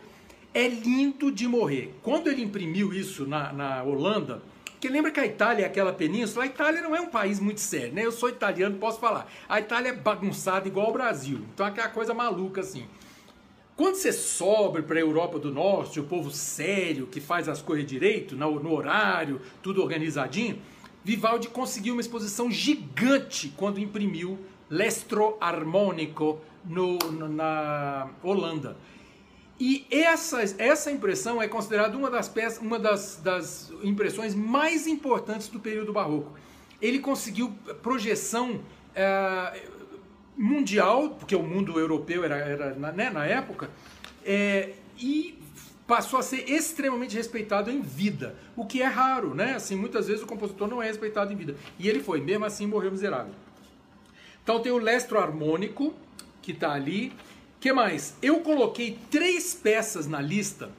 É 0.54 0.68
lindo 0.68 1.32
de 1.32 1.48
morrer. 1.48 1.94
Quando 2.02 2.28
ele 2.28 2.42
imprimiu 2.42 2.94
isso 2.94 3.28
na, 3.28 3.54
na 3.54 3.84
Holanda, 3.84 4.42
porque 4.80 4.88
lembra 4.88 5.12
que 5.12 5.20
a 5.20 5.26
Itália 5.26 5.64
é 5.64 5.66
aquela 5.66 5.92
península? 5.92 6.46
A 6.46 6.48
Itália 6.48 6.82
não 6.82 6.96
é 6.96 7.02
um 7.02 7.10
país 7.10 7.38
muito 7.38 7.60
sério, 7.60 7.92
né? 7.92 8.06
Eu 8.06 8.14
sou 8.14 8.30
italiano, 8.30 8.78
posso 8.78 8.98
falar. 8.98 9.30
A 9.50 9.60
Itália 9.60 9.90
é 9.90 9.94
bagunçada 9.94 10.70
igual 10.70 10.90
o 10.90 10.94
Brasil. 10.94 11.42
Então 11.54 11.66
é 11.66 11.70
aquela 11.70 11.90
coisa 11.90 12.14
maluca 12.14 12.62
assim. 12.62 12.88
Quando 13.76 13.96
você 13.96 14.14
sobe 14.14 14.82
para 14.84 14.96
a 14.98 15.02
Europa 15.02 15.38
do 15.38 15.52
Norte, 15.52 16.00
o 16.00 16.06
povo 16.06 16.32
sério, 16.32 17.08
que 17.08 17.20
faz 17.20 17.50
as 17.50 17.62
coisas 17.62 17.86
direito, 17.86 18.38
no, 18.38 18.74
horário, 18.74 19.42
tudo 19.62 19.82
organizadinho, 19.82 20.62
Vivaldi 21.04 21.50
conseguiu 21.50 21.96
uma 21.96 22.02
exposição 22.02 22.50
gigante 22.50 23.54
quando 23.58 23.82
imprimiu 23.82 24.40
L'Estro 24.70 25.36
Armonico 25.42 26.40
no, 26.64 26.98
na 27.28 28.08
Holanda. 28.24 28.78
E 29.60 29.86
essa, 29.92 30.42
essa 30.58 30.90
impressão 30.90 31.42
é 31.42 31.48
considerada 31.48 31.98
uma 31.98 32.10
das 32.10 32.30
peças, 32.30 32.60
uma 32.60 32.80
das, 32.80 33.20
das 33.22 33.72
impressões 33.84 34.34
mais 34.34 34.88
importantes 34.88 35.50
do 35.50 35.60
período 35.60 35.92
barroco. 35.92 36.32
Ele 36.82 37.00
conseguiu 37.00 37.54
projeção 37.82 38.62
é, 38.96 39.62
mundial, 40.38 41.10
porque 41.10 41.36
o 41.36 41.44
mundo 41.44 41.78
europeu 41.78 42.24
era, 42.24 42.38
era 42.38 42.74
né, 42.74 43.10
na 43.10 43.26
época, 43.26 43.70
é, 44.26 44.74
e 44.98 45.38
passou 45.86 46.20
a 46.20 46.24
ser 46.24 46.50
extremamente 46.50 47.16
respeitado 47.16 47.70
em 47.70 47.82
vida, 47.82 48.36
o 48.56 48.64
que 48.64 48.82
é 48.82 48.86
raro, 48.86 49.34
né? 49.34 49.56
Assim, 49.56 49.76
muitas 49.76 50.08
vezes 50.08 50.24
o 50.24 50.28
compositor 50.28 50.68
não 50.68 50.82
é 50.82 50.86
respeitado 50.86 51.34
em 51.34 51.36
vida. 51.36 51.56
E 51.78 51.90
ele 51.90 52.00
foi, 52.00 52.22
mesmo 52.22 52.46
assim 52.46 52.68
morreu 52.68 52.92
miserável. 52.92 53.34
Então 54.44 54.62
tem 54.62 54.72
o 54.72 54.78
lestro 54.78 55.20
harmônico, 55.20 55.94
que 56.42 56.52
está 56.52 56.72
ali, 56.72 57.12
que 57.60 57.74
mais? 57.74 58.16
Eu 58.22 58.40
coloquei 58.40 58.98
três 59.12 59.54
peças 59.54 60.08
na 60.08 60.22
lista 60.22 60.70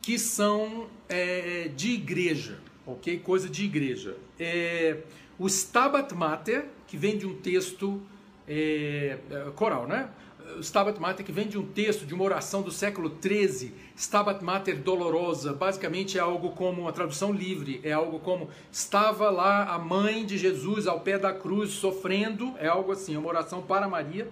que 0.00 0.18
são 0.18 0.86
é, 1.08 1.70
de 1.74 1.92
igreja, 1.92 2.58
ok? 2.86 3.18
Coisa 3.18 3.48
de 3.48 3.64
igreja. 3.64 4.16
É, 4.38 4.98
o 5.38 5.46
Stabat 5.46 6.14
Mater, 6.14 6.66
que 6.86 6.96
vem 6.96 7.16
de 7.16 7.26
um 7.26 7.34
texto 7.34 8.02
é, 8.46 9.18
é 9.30 9.50
coral, 9.54 9.86
né? 9.86 10.08
O 10.56 10.60
Stabat 10.60 11.00
Mater, 11.00 11.24
que 11.24 11.32
vem 11.32 11.48
de 11.48 11.58
um 11.58 11.66
texto, 11.66 12.04
de 12.04 12.12
uma 12.12 12.22
oração 12.22 12.60
do 12.60 12.70
século 12.70 13.16
XIII, 13.20 13.72
Stabat 13.96 14.44
Mater 14.44 14.76
Dolorosa, 14.78 15.54
basicamente 15.54 16.18
é 16.18 16.20
algo 16.20 16.50
como 16.50 16.82
uma 16.82 16.92
tradução 16.92 17.32
livre, 17.32 17.80
é 17.82 17.92
algo 17.92 18.18
como 18.18 18.50
estava 18.70 19.30
lá 19.30 19.64
a 19.64 19.78
mãe 19.78 20.24
de 20.24 20.36
Jesus 20.36 20.86
ao 20.86 21.00
pé 21.00 21.18
da 21.18 21.32
cruz 21.32 21.70
sofrendo, 21.70 22.54
é 22.58 22.68
algo 22.68 22.92
assim, 22.92 23.16
uma 23.16 23.28
oração 23.28 23.62
para 23.62 23.88
Maria. 23.88 24.28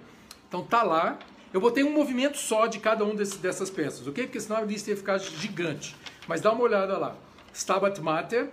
Então 0.48 0.62
tá 0.62 0.82
lá, 0.82 1.18
eu 1.52 1.60
botei 1.60 1.84
um 1.84 1.92
movimento 1.92 2.38
só 2.38 2.66
de 2.66 2.78
cada 2.78 3.04
um 3.04 3.14
dessas 3.14 3.70
peças, 3.70 4.06
ok? 4.06 4.24
Porque 4.24 4.40
senão 4.40 4.58
a 4.58 4.62
lista 4.62 4.90
ia 4.90 4.96
ficar 4.96 5.18
gigante. 5.18 5.94
Mas 6.26 6.40
dá 6.40 6.52
uma 6.52 6.62
olhada 6.62 6.96
lá. 6.96 7.16
Stabat 7.52 8.00
Mater, 8.00 8.48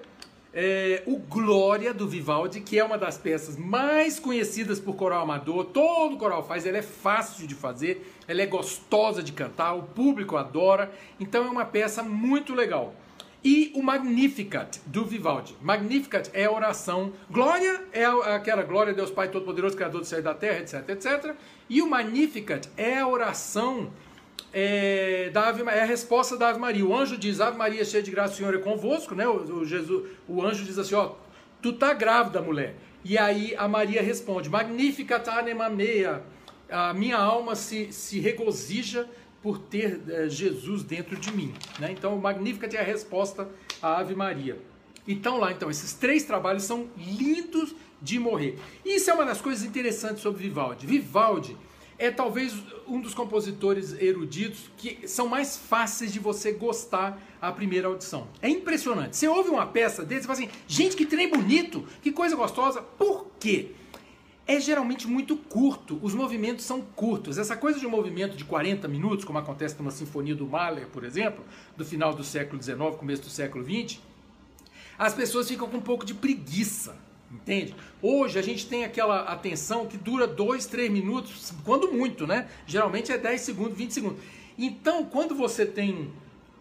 é, 0.54 1.04
o 1.06 1.18
Glória 1.18 1.94
do 1.94 2.08
Vivaldi, 2.08 2.60
que 2.62 2.78
é 2.78 2.84
uma 2.84 2.98
das 2.98 3.18
peças 3.18 3.56
mais 3.56 4.20
conhecidas 4.20 4.80
por 4.80 4.96
coral 4.96 5.22
amador. 5.22 5.66
Todo 5.66 6.18
coral 6.18 6.46
faz, 6.46 6.66
ela 6.66 6.78
é 6.78 6.82
fácil 6.82 7.48
de 7.48 7.56
fazer, 7.56 8.14
ela 8.28 8.42
é 8.42 8.46
gostosa 8.46 9.24
de 9.24 9.32
cantar, 9.32 9.74
o 9.74 9.84
público 9.84 10.36
adora. 10.36 10.92
Então 11.20 11.46
é 11.46 11.50
uma 11.50 11.66
peça 11.66 12.04
muito 12.04 12.54
legal. 12.54 12.94
E 13.42 13.72
o 13.74 13.82
Magnificat 13.82 14.82
do 14.86 15.06
Vivaldi. 15.06 15.56
Magnificat 15.62 16.30
é 16.34 16.46
a 16.46 16.52
oração. 16.52 17.14
Glória 17.30 17.86
é 17.94 18.04
aquela 18.04 18.64
glória 18.64 18.94
Deus 18.94 19.12
Pai 19.12 19.30
Todo-Poderoso, 19.30 19.78
Criador 19.78 20.02
do 20.02 20.08
céu 20.08 20.20
e 20.20 20.22
da 20.22 20.34
terra, 20.34 20.60
etc, 20.60 20.90
etc. 20.90 21.36
E 21.70 21.82
o 21.82 21.90
Magnificat 21.90 22.68
é 22.76 22.98
a 22.98 23.08
oração 23.08 23.92
é, 24.52 25.30
da 25.30 25.48
Ave, 25.50 25.62
é 25.64 25.82
a 25.82 25.86
resposta 25.86 26.36
da 26.36 26.50
Ave 26.50 26.60
Maria. 26.60 26.86
O 26.86 26.96
anjo 26.96 27.18
diz: 27.18 27.40
Ave 27.40 27.58
Maria, 27.58 27.86
cheia 27.86 28.02
de 28.02 28.10
graça, 28.10 28.34
o 28.34 28.38
Senhor 28.38 28.56
é 28.56 28.58
convosco, 28.58 29.14
né? 29.14 29.28
O, 29.28 29.60
o, 29.60 29.66
Jesus, 29.66 30.08
o 30.28 30.44
anjo 30.44 30.64
diz 30.64 30.80
assim: 30.80 30.96
ó, 30.96 31.14
tu 31.62 31.74
tá 31.74 31.94
grávida, 31.94 32.42
mulher. 32.42 32.76
E 33.06 33.18
aí 33.18 33.56
a 33.56 33.68
Maria 33.68 34.02
responde: 34.02 34.50
Magnificat 34.50 35.30
anima 35.30 35.70
mea. 35.70 36.24
A 36.70 36.94
minha 36.94 37.18
alma 37.18 37.56
se, 37.56 37.92
se 37.92 38.20
regozija 38.20 39.08
por 39.42 39.58
ter 39.58 40.02
é, 40.08 40.30
Jesus 40.30 40.84
dentro 40.84 41.16
de 41.16 41.32
mim. 41.32 41.54
Né? 41.80 41.92
Então, 41.92 42.16
o 42.16 42.22
Magnificat 42.22 42.76
é 42.76 42.80
a 42.80 42.84
resposta 42.84 43.48
à 43.82 43.98
Ave 43.98 44.16
Maria. 44.16 44.58
Então, 45.08 45.40
lá, 45.40 45.52
então, 45.52 45.72
esses 45.72 45.94
três 45.94 46.24
trabalhos 46.24 46.64
são 46.64 46.88
lindos 46.96 47.74
de 48.02 48.20
morrer. 48.20 48.58
Isso 48.86 49.10
é 49.10 49.14
uma 49.14 49.26
das 49.26 49.42
coisas 49.42 49.64
interessantes 49.64 50.22
sobre 50.22 50.44
Vivaldi. 50.44 50.86
Vivaldi 50.86 51.58
é 52.00 52.10
talvez 52.10 52.54
um 52.88 53.02
dos 53.02 53.14
compositores 53.14 53.94
eruditos 54.02 54.72
que 54.78 55.06
são 55.08 55.28
mais 55.28 55.58
fáceis 55.58 56.14
de 56.14 56.20
você 56.20 56.54
gostar 56.54 57.22
à 57.42 57.52
primeira 57.52 57.90
audição. 57.90 58.28
É 58.42 58.50
impressionante. 58.50 59.18
Você 59.18 59.28
ouve 59.28 59.50
uma 59.50 59.68
peça 59.68 60.06
dele 60.06 60.22
e 60.22 60.24
fala 60.24 60.40
assim, 60.40 60.50
gente, 60.66 60.96
que 60.96 61.06
trem 61.06 61.30
bonito, 61.30 61.86
que 62.02 62.12
coisa 62.12 62.38
gostosa. 62.38 62.82
Por 62.82 63.28
quê? 63.38 63.72
É 64.48 64.60
geralmente 64.60 65.08
muito 65.08 65.38
curto, 65.38 66.00
os 66.02 66.16
movimentos 66.16 66.66
são 66.66 66.82
curtos. 66.82 67.38
Essa 67.38 67.56
coisa 67.56 67.80
de 67.80 67.86
um 67.86 67.90
movimento 67.90 68.36
de 68.36 68.44
40 68.46 68.88
minutos, 68.88 69.24
como 69.24 69.38
acontece 69.38 69.76
numa 69.78 69.92
sinfonia 69.92 70.34
do 70.34 70.48
Mahler, 70.48 70.88
por 70.88 71.04
exemplo, 71.04 71.46
do 71.78 71.86
final 71.86 72.16
do 72.16 72.24
século 72.24 72.60
XIX, 72.60 72.80
começo 72.98 73.22
do 73.22 73.30
século 73.30 73.64
XX, 73.64 74.00
as 74.98 75.14
pessoas 75.14 75.48
ficam 75.48 75.70
com 75.70 75.78
um 75.78 75.82
pouco 75.82 76.04
de 76.04 76.16
preguiça. 76.16 76.98
Entende? 77.32 77.76
Hoje 78.02 78.40
a 78.40 78.42
gente 78.42 78.66
tem 78.66 78.84
aquela 78.84 79.22
atenção 79.24 79.86
que 79.86 79.98
dura 79.98 80.26
2, 80.26 80.66
3 80.66 80.90
minutos, 80.92 81.54
quando 81.64 81.92
muito, 81.92 82.26
né? 82.26 82.48
Geralmente 82.66 83.12
é 83.12 83.18
10 83.18 83.42
segundos, 83.42 83.78
20 83.78 83.94
segundos. 83.94 84.20
Então, 84.58 85.06
quando 85.06 85.36
você 85.36 85.66
tem 85.66 86.12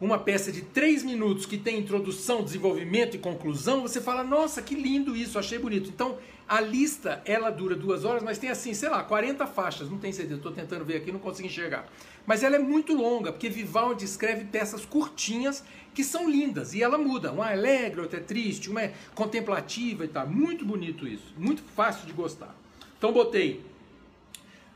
uma 0.00 0.18
peça 0.18 0.52
de 0.52 0.62
3 0.62 1.02
minutos 1.02 1.44
que 1.44 1.58
tem 1.58 1.78
introdução, 1.78 2.42
desenvolvimento 2.42 3.16
e 3.16 3.18
conclusão, 3.18 3.82
você 3.82 4.00
fala, 4.00 4.22
nossa, 4.22 4.62
que 4.62 4.74
lindo 4.74 5.16
isso, 5.16 5.38
achei 5.38 5.58
bonito. 5.58 5.88
Então, 5.88 6.18
a 6.48 6.60
lista, 6.60 7.20
ela 7.26 7.50
dura 7.50 7.74
duas 7.74 8.04
horas, 8.04 8.22
mas 8.22 8.38
tem 8.38 8.48
assim, 8.48 8.72
sei 8.72 8.88
lá, 8.88 9.02
40 9.02 9.46
faixas, 9.46 9.90
não 9.90 9.98
tenho 9.98 10.14
certeza, 10.14 10.36
estou 10.36 10.52
tentando 10.52 10.84
ver 10.84 10.96
aqui, 10.96 11.12
não 11.12 11.18
consigo 11.18 11.46
enxergar. 11.46 11.86
Mas 12.24 12.42
ela 12.42 12.56
é 12.56 12.58
muito 12.58 12.94
longa, 12.94 13.32
porque 13.32 13.48
Vivaldi 13.48 14.04
escreve 14.04 14.44
peças 14.44 14.84
curtinhas 14.84 15.64
que 15.92 16.04
são 16.04 16.30
lindas 16.30 16.74
e 16.74 16.82
ela 16.82 16.96
muda. 16.96 17.32
Uma 17.32 17.50
é 17.50 17.54
alegre, 17.54 18.00
outra 18.00 18.18
é 18.18 18.22
triste, 18.22 18.70
uma 18.70 18.82
é 18.82 18.94
contemplativa 19.14 20.04
e 20.04 20.08
tal. 20.08 20.26
Muito 20.26 20.64
bonito 20.64 21.06
isso, 21.08 21.34
muito 21.36 21.62
fácil 21.74 22.06
de 22.06 22.12
gostar. 22.12 22.54
Então 22.96 23.12
botei 23.12 23.62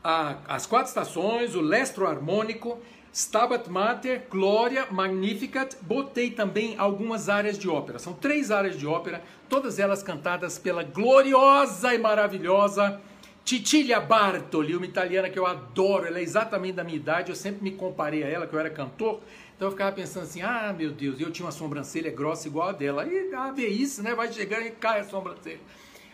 a, 0.03 0.37
as 0.47 0.65
quatro 0.65 0.89
estações, 0.89 1.55
o 1.55 1.61
lestro 1.61 2.05
harmônico, 2.05 2.77
Stabat 3.13 3.69
Mater, 3.69 4.23
Glória, 4.27 4.87
Magnificat. 4.89 5.77
Botei 5.81 6.31
também 6.31 6.75
algumas 6.79 7.29
áreas 7.29 7.59
de 7.59 7.69
ópera. 7.69 7.99
São 7.99 8.11
três 8.11 8.49
áreas 8.49 8.75
de 8.75 8.87
ópera, 8.87 9.21
todas 9.47 9.77
elas 9.77 10.01
cantadas 10.01 10.57
pela 10.57 10.81
gloriosa 10.81 11.93
e 11.93 11.99
maravilhosa 11.99 12.99
Cecilia 13.45 13.99
Bartoli, 13.99 14.75
uma 14.75 14.85
italiana 14.85 15.29
que 15.29 15.37
eu 15.37 15.45
adoro. 15.45 16.07
Ela 16.07 16.17
é 16.17 16.23
exatamente 16.23 16.73
da 16.73 16.83
minha 16.83 16.95
idade. 16.95 17.29
Eu 17.29 17.35
sempre 17.35 17.61
me 17.61 17.71
comparei 17.71 18.23
a 18.23 18.27
ela, 18.27 18.47
que 18.47 18.55
eu 18.55 18.59
era 18.59 18.71
cantor. 18.71 19.21
Então 19.55 19.67
eu 19.67 19.71
ficava 19.73 19.91
pensando 19.91 20.23
assim, 20.23 20.41
ah, 20.41 20.73
meu 20.75 20.91
Deus, 20.91 21.19
eu 21.19 21.29
tinha 21.29 21.45
uma 21.45 21.51
sobrancelha 21.51 22.09
grossa 22.09 22.47
igual 22.47 22.69
a 22.69 22.71
dela. 22.71 23.05
E 23.05 23.31
a 23.31 23.51
ver 23.51 23.67
isso, 23.67 24.01
né? 24.01 24.15
Vai 24.15 24.33
chegar 24.33 24.59
e 24.65 24.71
cai 24.71 25.01
a 25.01 25.03
sobrancelha. 25.03 25.59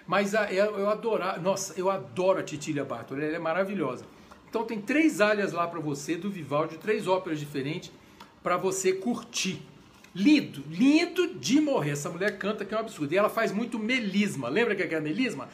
Mas 0.06 0.36
a, 0.36 0.52
eu, 0.52 0.78
eu 0.78 0.90
adoro, 0.90 1.24
nossa, 1.40 1.80
eu 1.80 1.90
adoro 1.90 2.40
a 2.40 2.44
Titília 2.44 2.84
Bartoli, 2.84 3.24
ela 3.24 3.36
é 3.36 3.40
maravilhosa. 3.40 4.04
Então 4.50 4.64
tem 4.64 4.82
três 4.82 5.22
áreas 5.22 5.54
lá 5.54 5.68
para 5.68 5.80
você 5.80 6.16
do 6.16 6.30
Vivaldi, 6.30 6.78
três 6.78 7.08
óperas 7.08 7.40
diferentes 7.40 7.92
para 8.42 8.58
você 8.58 8.94
curtir. 8.94 9.62
Lindo, 10.14 10.64
lindo 10.70 11.36
de 11.36 11.62
morrer. 11.62 11.92
Essa 11.92 12.10
mulher 12.10 12.38
canta 12.38 12.66
que 12.66 12.74
é 12.74 12.78
um 12.78 12.80
absurdo. 12.80 13.14
E 13.14 13.18
ela 13.18 13.30
faz 13.30 13.52
muito 13.52 13.78
melisma. 13.78 14.50
Lembra 14.50 14.76
que 14.76 14.82
é, 14.82 14.92
é 14.92 15.00
melisma? 15.00 15.48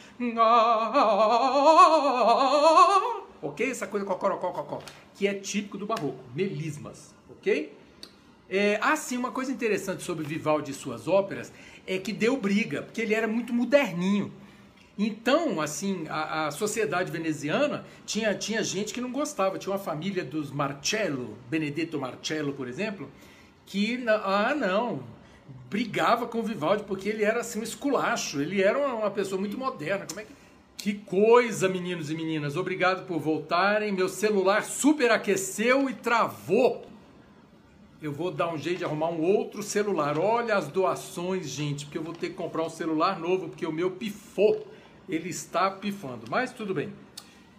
Ok? 3.42 3.70
Essa 3.70 3.86
coisa 3.86 4.06
cocorocó, 4.06 4.80
que 5.14 5.26
é 5.26 5.34
típico 5.34 5.76
do 5.76 5.86
barroco. 5.86 6.18
Melismas, 6.34 7.14
ok? 7.30 7.72
É, 8.48 8.78
ah, 8.80 8.96
sim, 8.96 9.16
uma 9.16 9.30
coisa 9.30 9.52
interessante 9.52 10.02
sobre 10.02 10.24
Vivaldi 10.24 10.70
e 10.70 10.74
suas 10.74 11.06
óperas 11.06 11.52
é 11.86 11.98
que 11.98 12.12
deu 12.12 12.36
briga, 12.36 12.82
porque 12.82 13.02
ele 13.02 13.12
era 13.12 13.28
muito 13.28 13.52
moderninho. 13.52 14.32
Então, 14.98 15.60
assim, 15.60 16.06
a, 16.08 16.46
a, 16.46 16.50
sociedade 16.50 17.10
veneziana 17.10 17.84
tinha, 18.06 18.34
tinha 18.34 18.62
gente 18.62 18.94
que 18.94 19.00
não 19.00 19.12
gostava. 19.12 19.58
Tinha 19.58 19.72
uma 19.72 19.78
família 19.78 20.24
dos 20.24 20.50
Marcello, 20.50 21.36
Benedetto 21.50 22.00
Marcello, 22.00 22.54
por 22.54 22.66
exemplo, 22.66 23.10
que, 23.66 24.02
ah, 24.08 24.54
não, 24.54 25.02
brigava 25.68 26.26
com 26.26 26.38
o 26.38 26.42
Vivaldi 26.42 26.84
porque 26.84 27.10
ele 27.10 27.24
era, 27.24 27.40
assim, 27.40 27.60
um 27.60 27.62
esculacho. 27.62 28.40
Ele 28.40 28.62
era 28.62 28.78
uma, 28.78 28.94
uma 28.94 29.10
pessoa 29.10 29.38
muito 29.38 29.58
moderna. 29.58 30.06
Como 30.06 30.20
é 30.20 30.24
que 30.24 30.32
Que 30.78 30.94
coisa, 30.94 31.68
meninos 31.68 32.10
e 32.10 32.14
meninas. 32.14 32.56
Obrigado 32.56 33.06
por 33.06 33.18
voltarem. 33.18 33.92
Meu 33.92 34.08
celular 34.08 34.64
superaqueceu 34.64 35.90
e 35.90 35.94
travou. 35.94 36.86
Eu 38.00 38.12
vou 38.12 38.30
dar 38.30 38.52
um 38.52 38.56
jeito 38.56 38.78
de 38.78 38.84
arrumar 38.84 39.10
um 39.10 39.20
outro 39.20 39.62
celular. 39.62 40.18
Olha 40.18 40.56
as 40.56 40.68
doações, 40.68 41.48
gente, 41.48 41.84
porque 41.84 41.98
eu 41.98 42.02
vou 42.02 42.14
ter 42.14 42.30
que 42.30 42.34
comprar 42.34 42.62
um 42.62 42.70
celular 42.70 43.18
novo, 43.18 43.48
porque 43.48 43.66
o 43.66 43.72
meu 43.72 43.90
pifou. 43.90 44.66
Ele 45.08 45.28
está 45.28 45.70
pifando, 45.70 46.26
mas 46.28 46.52
tudo 46.52 46.74
bem. 46.74 46.92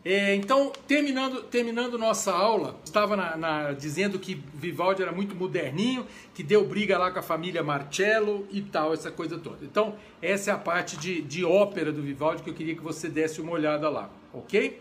É, 0.10 0.34
então, 0.36 0.72
terminando, 0.88 1.44
terminando 1.44 1.98
nossa 1.98 2.32
aula, 2.32 2.80
estava 2.86 3.18
na, 3.18 3.36
na, 3.36 3.74
dizendo 3.74 4.18
que 4.18 4.42
Vivaldi 4.54 5.02
era 5.02 5.12
muito 5.12 5.36
moderninho, 5.36 6.08
que 6.34 6.42
deu 6.42 6.66
briga 6.66 6.98
lá 6.98 7.12
com 7.12 7.20
a 7.20 7.22
família 7.22 7.62
Marcello 7.62 8.48
e 8.50 8.62
tal, 8.62 8.94
essa 8.94 9.12
coisa 9.12 9.38
toda. 9.38 9.66
Então, 9.66 9.96
essa 10.22 10.52
é 10.52 10.54
a 10.54 10.58
parte 10.58 10.96
de, 10.96 11.22
de 11.22 11.44
ópera 11.44 11.92
do 11.92 12.02
Vivaldi 12.02 12.42
que 12.42 12.50
eu 12.50 12.54
queria 12.54 12.74
que 12.74 12.82
você 12.82 13.10
desse 13.10 13.42
uma 13.42 13.52
olhada 13.52 13.90
lá, 13.90 14.10
ok? 14.34 14.80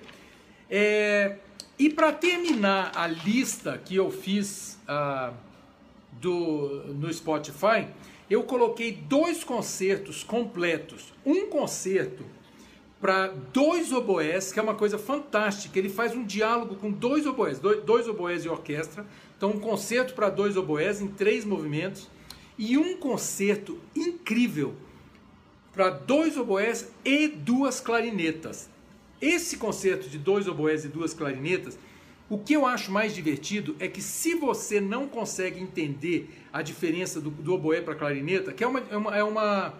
É, 0.70 1.38
e 1.76 1.90
para 1.90 2.12
terminar 2.12 2.92
a 2.94 3.08
lista 3.08 3.78
que 3.84 3.96
eu 3.96 4.10
fiz 4.12 4.78
uh, 4.88 5.34
do, 6.12 6.84
no 6.94 7.12
Spotify, 7.12 7.88
eu 8.30 8.44
coloquei 8.44 8.92
dois 8.92 9.42
concertos 9.42 10.22
completos. 10.22 11.12
Um 11.24 11.48
concerto 11.48 12.24
para 13.00 13.28
dois 13.52 13.92
oboés, 13.92 14.52
que 14.52 14.58
é 14.58 14.62
uma 14.62 14.74
coisa 14.74 14.98
fantástica. 14.98 15.78
Ele 15.78 15.88
faz 15.88 16.14
um 16.14 16.24
diálogo 16.24 16.76
com 16.76 16.90
dois 16.90 17.26
oboés, 17.26 17.58
dois, 17.58 17.82
dois 17.82 18.08
oboés 18.08 18.44
e 18.44 18.48
orquestra. 18.48 19.06
Então, 19.36 19.50
um 19.50 19.60
concerto 19.60 20.14
para 20.14 20.30
dois 20.30 20.56
oboés 20.56 21.00
em 21.00 21.08
três 21.08 21.44
movimentos 21.44 22.08
e 22.58 22.78
um 22.78 22.96
concerto 22.96 23.78
incrível 23.94 24.74
para 25.72 25.90
dois 25.90 26.38
oboés 26.38 26.90
e 27.04 27.28
duas 27.28 27.80
clarinetas. 27.80 28.70
Esse 29.20 29.58
concerto 29.58 30.08
de 30.08 30.18
dois 30.18 30.48
oboés 30.48 30.84
e 30.86 30.88
duas 30.88 31.12
clarinetas, 31.12 31.78
o 32.28 32.38
que 32.38 32.54
eu 32.54 32.64
acho 32.66 32.90
mais 32.90 33.14
divertido 33.14 33.76
é 33.78 33.86
que 33.86 34.00
se 34.00 34.34
você 34.34 34.80
não 34.80 35.06
consegue 35.06 35.60
entender 35.60 36.30
a 36.52 36.62
diferença 36.62 37.20
do, 37.20 37.30
do 37.30 37.52
oboé 37.52 37.82
para 37.82 37.94
clarineta, 37.94 38.52
que 38.52 38.64
é 38.64 38.66
uma, 38.66 38.82
é 38.90 38.96
uma, 38.96 39.16
é 39.18 39.22
uma 39.22 39.74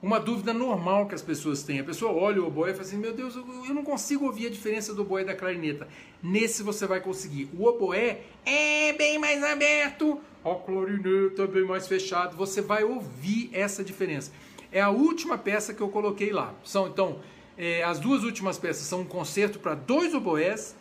uma 0.00 0.20
dúvida 0.20 0.52
normal 0.52 1.06
que 1.06 1.14
as 1.14 1.22
pessoas 1.22 1.62
têm. 1.62 1.80
A 1.80 1.84
pessoa 1.84 2.12
olha 2.12 2.40
o 2.40 2.46
oboé 2.46 2.70
e 2.70 2.72
fala 2.72 2.86
assim: 2.86 2.98
Meu 2.98 3.12
Deus, 3.12 3.34
eu 3.34 3.74
não 3.74 3.82
consigo 3.82 4.26
ouvir 4.26 4.46
a 4.46 4.50
diferença 4.50 4.94
do 4.94 5.02
oboé 5.02 5.24
da 5.24 5.34
clarineta. 5.34 5.88
Nesse 6.22 6.62
você 6.62 6.86
vai 6.86 7.00
conseguir. 7.00 7.48
O 7.58 7.64
oboé 7.66 8.20
é 8.46 8.92
bem 8.92 9.18
mais 9.18 9.42
aberto, 9.42 10.20
a 10.44 10.54
clarineta 10.54 11.42
é 11.42 11.46
bem 11.46 11.64
mais 11.64 11.88
fechado. 11.88 12.36
Você 12.36 12.62
vai 12.62 12.84
ouvir 12.84 13.50
essa 13.52 13.82
diferença. 13.82 14.32
É 14.70 14.80
a 14.80 14.90
última 14.90 15.36
peça 15.36 15.74
que 15.74 15.80
eu 15.80 15.88
coloquei 15.88 16.32
lá. 16.32 16.54
São 16.62 16.86
então 16.86 17.20
é, 17.56 17.82
as 17.82 17.98
duas 17.98 18.22
últimas 18.22 18.56
peças 18.56 18.86
são 18.86 19.00
um 19.00 19.04
concerto 19.04 19.58
para 19.58 19.74
dois 19.74 20.14
oboés 20.14 20.76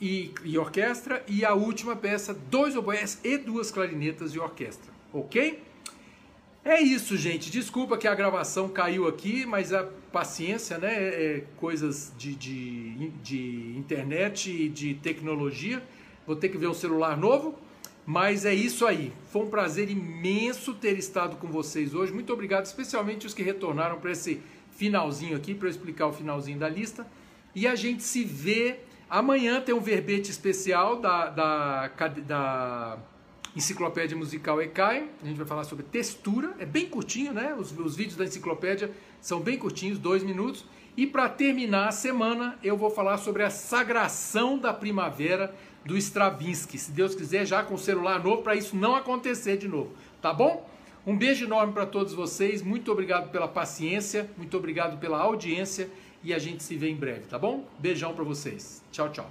e, 0.00 0.32
e 0.44 0.58
orquestra 0.58 1.22
e 1.28 1.44
a 1.44 1.54
última 1.54 1.94
peça 1.94 2.34
dois 2.50 2.76
oboés 2.76 3.20
e 3.22 3.38
duas 3.38 3.70
clarinetas 3.70 4.34
e 4.34 4.38
orquestra. 4.38 4.92
Ok? 5.12 5.62
É 6.68 6.82
isso, 6.82 7.16
gente. 7.16 7.50
Desculpa 7.50 7.96
que 7.96 8.06
a 8.06 8.14
gravação 8.14 8.68
caiu 8.68 9.08
aqui, 9.08 9.46
mas 9.46 9.72
a 9.72 9.84
paciência, 10.12 10.76
né? 10.76 10.92
É, 10.92 11.36
é 11.36 11.44
coisas 11.56 12.12
de, 12.18 12.34
de, 12.34 13.08
de 13.22 13.74
internet 13.74 14.50
e 14.50 14.68
de 14.68 14.92
tecnologia. 14.92 15.82
Vou 16.26 16.36
ter 16.36 16.50
que 16.50 16.58
ver 16.58 16.66
um 16.66 16.74
celular 16.74 17.16
novo, 17.16 17.58
mas 18.04 18.44
é 18.44 18.52
isso 18.52 18.84
aí. 18.84 19.14
Foi 19.32 19.46
um 19.46 19.48
prazer 19.48 19.88
imenso 19.88 20.74
ter 20.74 20.98
estado 20.98 21.36
com 21.36 21.48
vocês 21.48 21.94
hoje. 21.94 22.12
Muito 22.12 22.34
obrigado, 22.34 22.66
especialmente 22.66 23.26
os 23.26 23.32
que 23.32 23.42
retornaram 23.42 23.98
para 23.98 24.12
esse 24.12 24.42
finalzinho 24.72 25.38
aqui, 25.38 25.54
para 25.54 25.70
explicar 25.70 26.08
o 26.08 26.12
finalzinho 26.12 26.58
da 26.58 26.68
lista. 26.68 27.06
E 27.54 27.66
a 27.66 27.74
gente 27.74 28.02
se 28.02 28.24
vê 28.24 28.80
amanhã. 29.08 29.58
Tem 29.62 29.74
um 29.74 29.80
verbete 29.80 30.30
especial 30.30 31.00
da, 31.00 31.30
da, 31.30 31.88
da 32.26 32.98
Enciclopédia 33.56 34.16
Musical 34.16 34.60
ECAI, 34.62 35.08
a 35.22 35.26
gente 35.26 35.36
vai 35.36 35.46
falar 35.46 35.64
sobre 35.64 35.84
textura, 35.84 36.54
é 36.58 36.66
bem 36.66 36.86
curtinho, 36.86 37.32
né? 37.32 37.54
Os, 37.58 37.76
os 37.76 37.96
vídeos 37.96 38.16
da 38.16 38.24
enciclopédia 38.24 38.90
são 39.20 39.40
bem 39.40 39.58
curtinhos, 39.58 39.98
dois 39.98 40.22
minutos. 40.22 40.64
E 40.96 41.06
para 41.06 41.28
terminar 41.28 41.88
a 41.88 41.92
semana, 41.92 42.58
eu 42.62 42.76
vou 42.76 42.90
falar 42.90 43.18
sobre 43.18 43.42
a 43.42 43.50
sagração 43.50 44.58
da 44.58 44.72
primavera 44.72 45.54
do 45.84 45.96
Stravinsky. 45.96 46.76
Se 46.78 46.90
Deus 46.90 47.14
quiser, 47.14 47.46
já 47.46 47.62
com 47.62 47.74
o 47.74 47.78
celular 47.78 48.22
novo, 48.22 48.42
para 48.42 48.54
isso 48.54 48.76
não 48.76 48.94
acontecer 48.94 49.56
de 49.56 49.68
novo, 49.68 49.92
tá 50.20 50.32
bom? 50.32 50.68
Um 51.06 51.16
beijo 51.16 51.44
enorme 51.44 51.72
para 51.72 51.86
todos 51.86 52.12
vocês, 52.12 52.60
muito 52.60 52.92
obrigado 52.92 53.30
pela 53.30 53.48
paciência, 53.48 54.28
muito 54.36 54.56
obrigado 54.56 54.98
pela 54.98 55.18
audiência 55.18 55.88
e 56.22 56.34
a 56.34 56.38
gente 56.38 56.62
se 56.62 56.76
vê 56.76 56.90
em 56.90 56.96
breve, 56.96 57.26
tá 57.26 57.38
bom? 57.38 57.64
Beijão 57.78 58.12
para 58.12 58.24
vocês. 58.24 58.82
Tchau, 58.92 59.10
tchau. 59.10 59.30